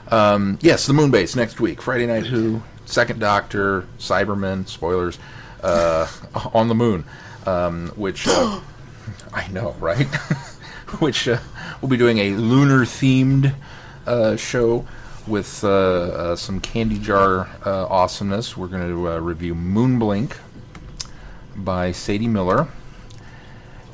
[0.09, 1.81] Um, yes, the Moonbase next week.
[1.81, 5.17] Friday Night Who, Second Doctor, Cybermen, spoilers,
[5.63, 6.07] uh,
[6.53, 7.05] on the moon.
[7.45, 8.59] Um, which, uh,
[9.33, 10.07] I know, right?
[10.99, 11.39] which uh,
[11.81, 13.55] we'll be doing a lunar themed
[14.05, 14.85] uh, show
[15.27, 18.57] with uh, uh, some candy jar uh, awesomeness.
[18.57, 20.35] We're going to uh, review Moonblink
[21.55, 22.67] by Sadie Miller,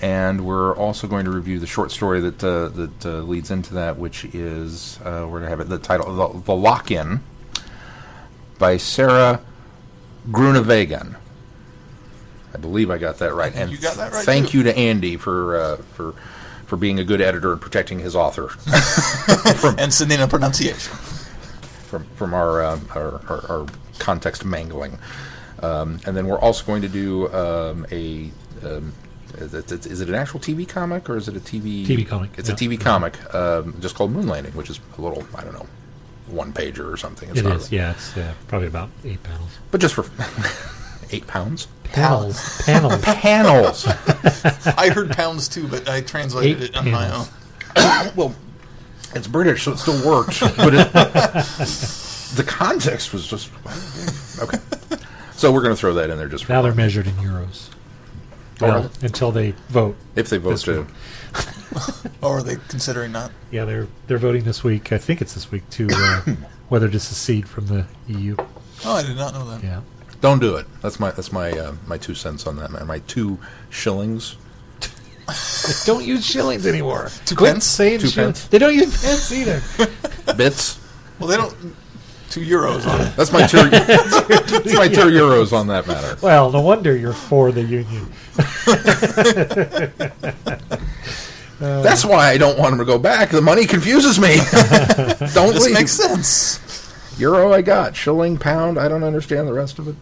[0.01, 3.73] and we're also going to review the short story that uh, that uh, leads into
[3.75, 7.21] that, which is uh, we're going to have it the title the, the Lock In
[8.58, 9.41] by Sarah
[10.30, 11.16] Groenewegen.
[12.53, 13.53] I believe I got that right.
[13.55, 14.60] and you got that right, Thank too.
[14.60, 16.14] you to Andy for uh, for
[16.66, 18.49] for being a good editor and protecting his author
[19.78, 20.93] and sending a pronunciation.
[21.88, 23.66] from from our uh, our, our, our
[23.99, 24.97] context mangling.
[25.62, 28.32] Um, and then we're also going to do um, a.
[28.64, 28.93] Um,
[29.39, 29.53] is
[30.01, 32.55] it an actual TV comic or is it a TV TV comic, It's yeah.
[32.55, 35.68] a TV comic, um, just called Moon Landing, which is a little I don't know,
[36.30, 37.30] one pager or something.
[37.30, 37.91] It's It not is, yeah.
[37.91, 39.49] It's uh, probably about eight panels.
[39.71, 40.05] but just for
[41.11, 41.67] Eight pounds.
[41.86, 42.61] Panels.
[42.65, 43.01] Panels.
[43.03, 43.88] Panels.
[44.78, 47.28] I heard pounds too, but I translated Eight it on my own.
[48.15, 48.36] well,
[49.15, 50.41] it's British, so it still worked.
[50.41, 53.49] But it, the context was just
[54.41, 54.57] okay.
[55.32, 57.69] So we're going to throw that in there just for Now they're measured in euros.
[58.62, 59.95] Or Well, until they vote.
[60.16, 60.88] if they vote this to.
[62.22, 63.32] Or are they considering not?
[63.51, 64.91] Yeah, they're they're voting this week.
[64.91, 66.22] I think it's this week to uh,
[66.70, 68.36] whether to secede from the EU.
[68.86, 69.64] Oh, I did not know that.
[69.64, 69.82] Yeah.
[70.22, 70.66] Don't do it.
[70.82, 72.88] That's my that's my uh, my two cents on that man.
[72.88, 73.38] My two
[73.70, 74.38] shillings.
[75.86, 77.10] don't use shillings anymore.
[77.26, 77.66] Two Quit pence?
[77.66, 78.39] saying Two shillings.
[78.39, 78.47] pence?
[78.47, 79.62] They don't use pence either.
[80.38, 80.80] Bits.
[81.20, 81.53] Well, they don't.
[82.38, 83.15] Two euros on it.
[83.15, 83.57] That's my two.
[83.69, 86.17] that's my two euros on that matter.
[86.21, 88.11] well, no wonder you're for the union.
[91.59, 93.29] That's why I don't want him to go back.
[93.29, 94.35] The money confuses me.
[95.33, 95.73] don't This leave.
[95.73, 96.93] makes sense.
[97.17, 97.95] Euro I got.
[97.95, 99.95] Shilling, pound, I don't understand the rest of it.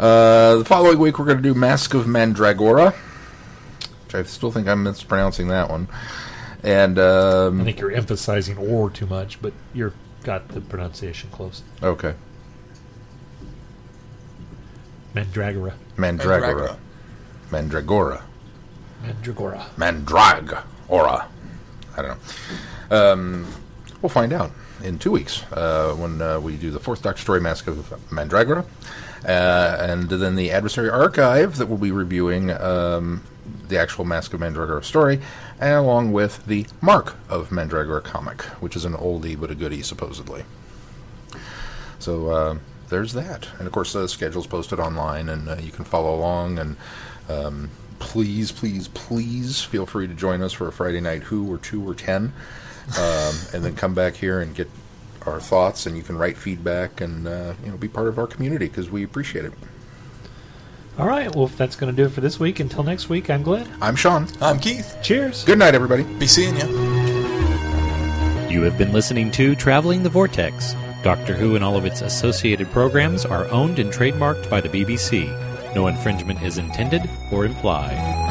[0.00, 2.92] Uh, the following week we're going to do Mask of Mandragora.
[2.92, 5.86] Which I still think I'm mispronouncing that one.
[6.64, 9.92] And, I um, think you're emphasizing "or" too much, but you're
[10.24, 11.62] got the pronunciation close.
[11.82, 12.14] okay.
[15.14, 15.74] Mandragora.
[15.96, 16.76] Mandragora.
[17.50, 18.22] Mandragora.
[19.04, 19.66] Mandragora.
[19.76, 21.26] Mandragora.
[21.96, 22.18] I don't
[22.90, 23.12] know.
[23.12, 23.46] Um,
[24.02, 24.50] we'll find out
[24.82, 28.64] in two weeks uh, when uh, we do the fourth Doctor Story Mask of Mandragora.
[29.24, 33.22] Uh, and then the Adversary Archive that we'll be reviewing um,
[33.68, 35.22] the actual Mask of Mandragora story, and
[35.60, 40.44] along with the Mark of Mandragora comic, which is an oldie but a goodie, supposedly.
[41.98, 43.48] So uh, there's that.
[43.58, 46.58] And of course, the schedule's posted online, and uh, you can follow along.
[46.58, 46.76] And
[47.28, 51.58] um, please, please, please feel free to join us for a Friday night Who or
[51.58, 52.32] two or ten,
[52.98, 54.68] um, and then come back here and get
[55.24, 55.86] our thoughts.
[55.86, 58.90] And you can write feedback and uh, you know be part of our community because
[58.90, 59.52] we appreciate it.
[60.98, 61.34] All right.
[61.34, 62.60] Well, if that's going to do it for this week.
[62.60, 63.68] Until next week, I'm Glenn.
[63.80, 64.28] I'm Sean.
[64.40, 64.96] I'm Keith.
[65.02, 65.44] Cheers.
[65.44, 66.04] Good night, everybody.
[66.04, 66.66] Be seeing you.
[68.48, 70.74] You have been listening to Traveling the Vortex.
[71.02, 75.26] Doctor Who and all of its associated programs are owned and trademarked by the BBC.
[75.74, 78.23] No infringement is intended or implied.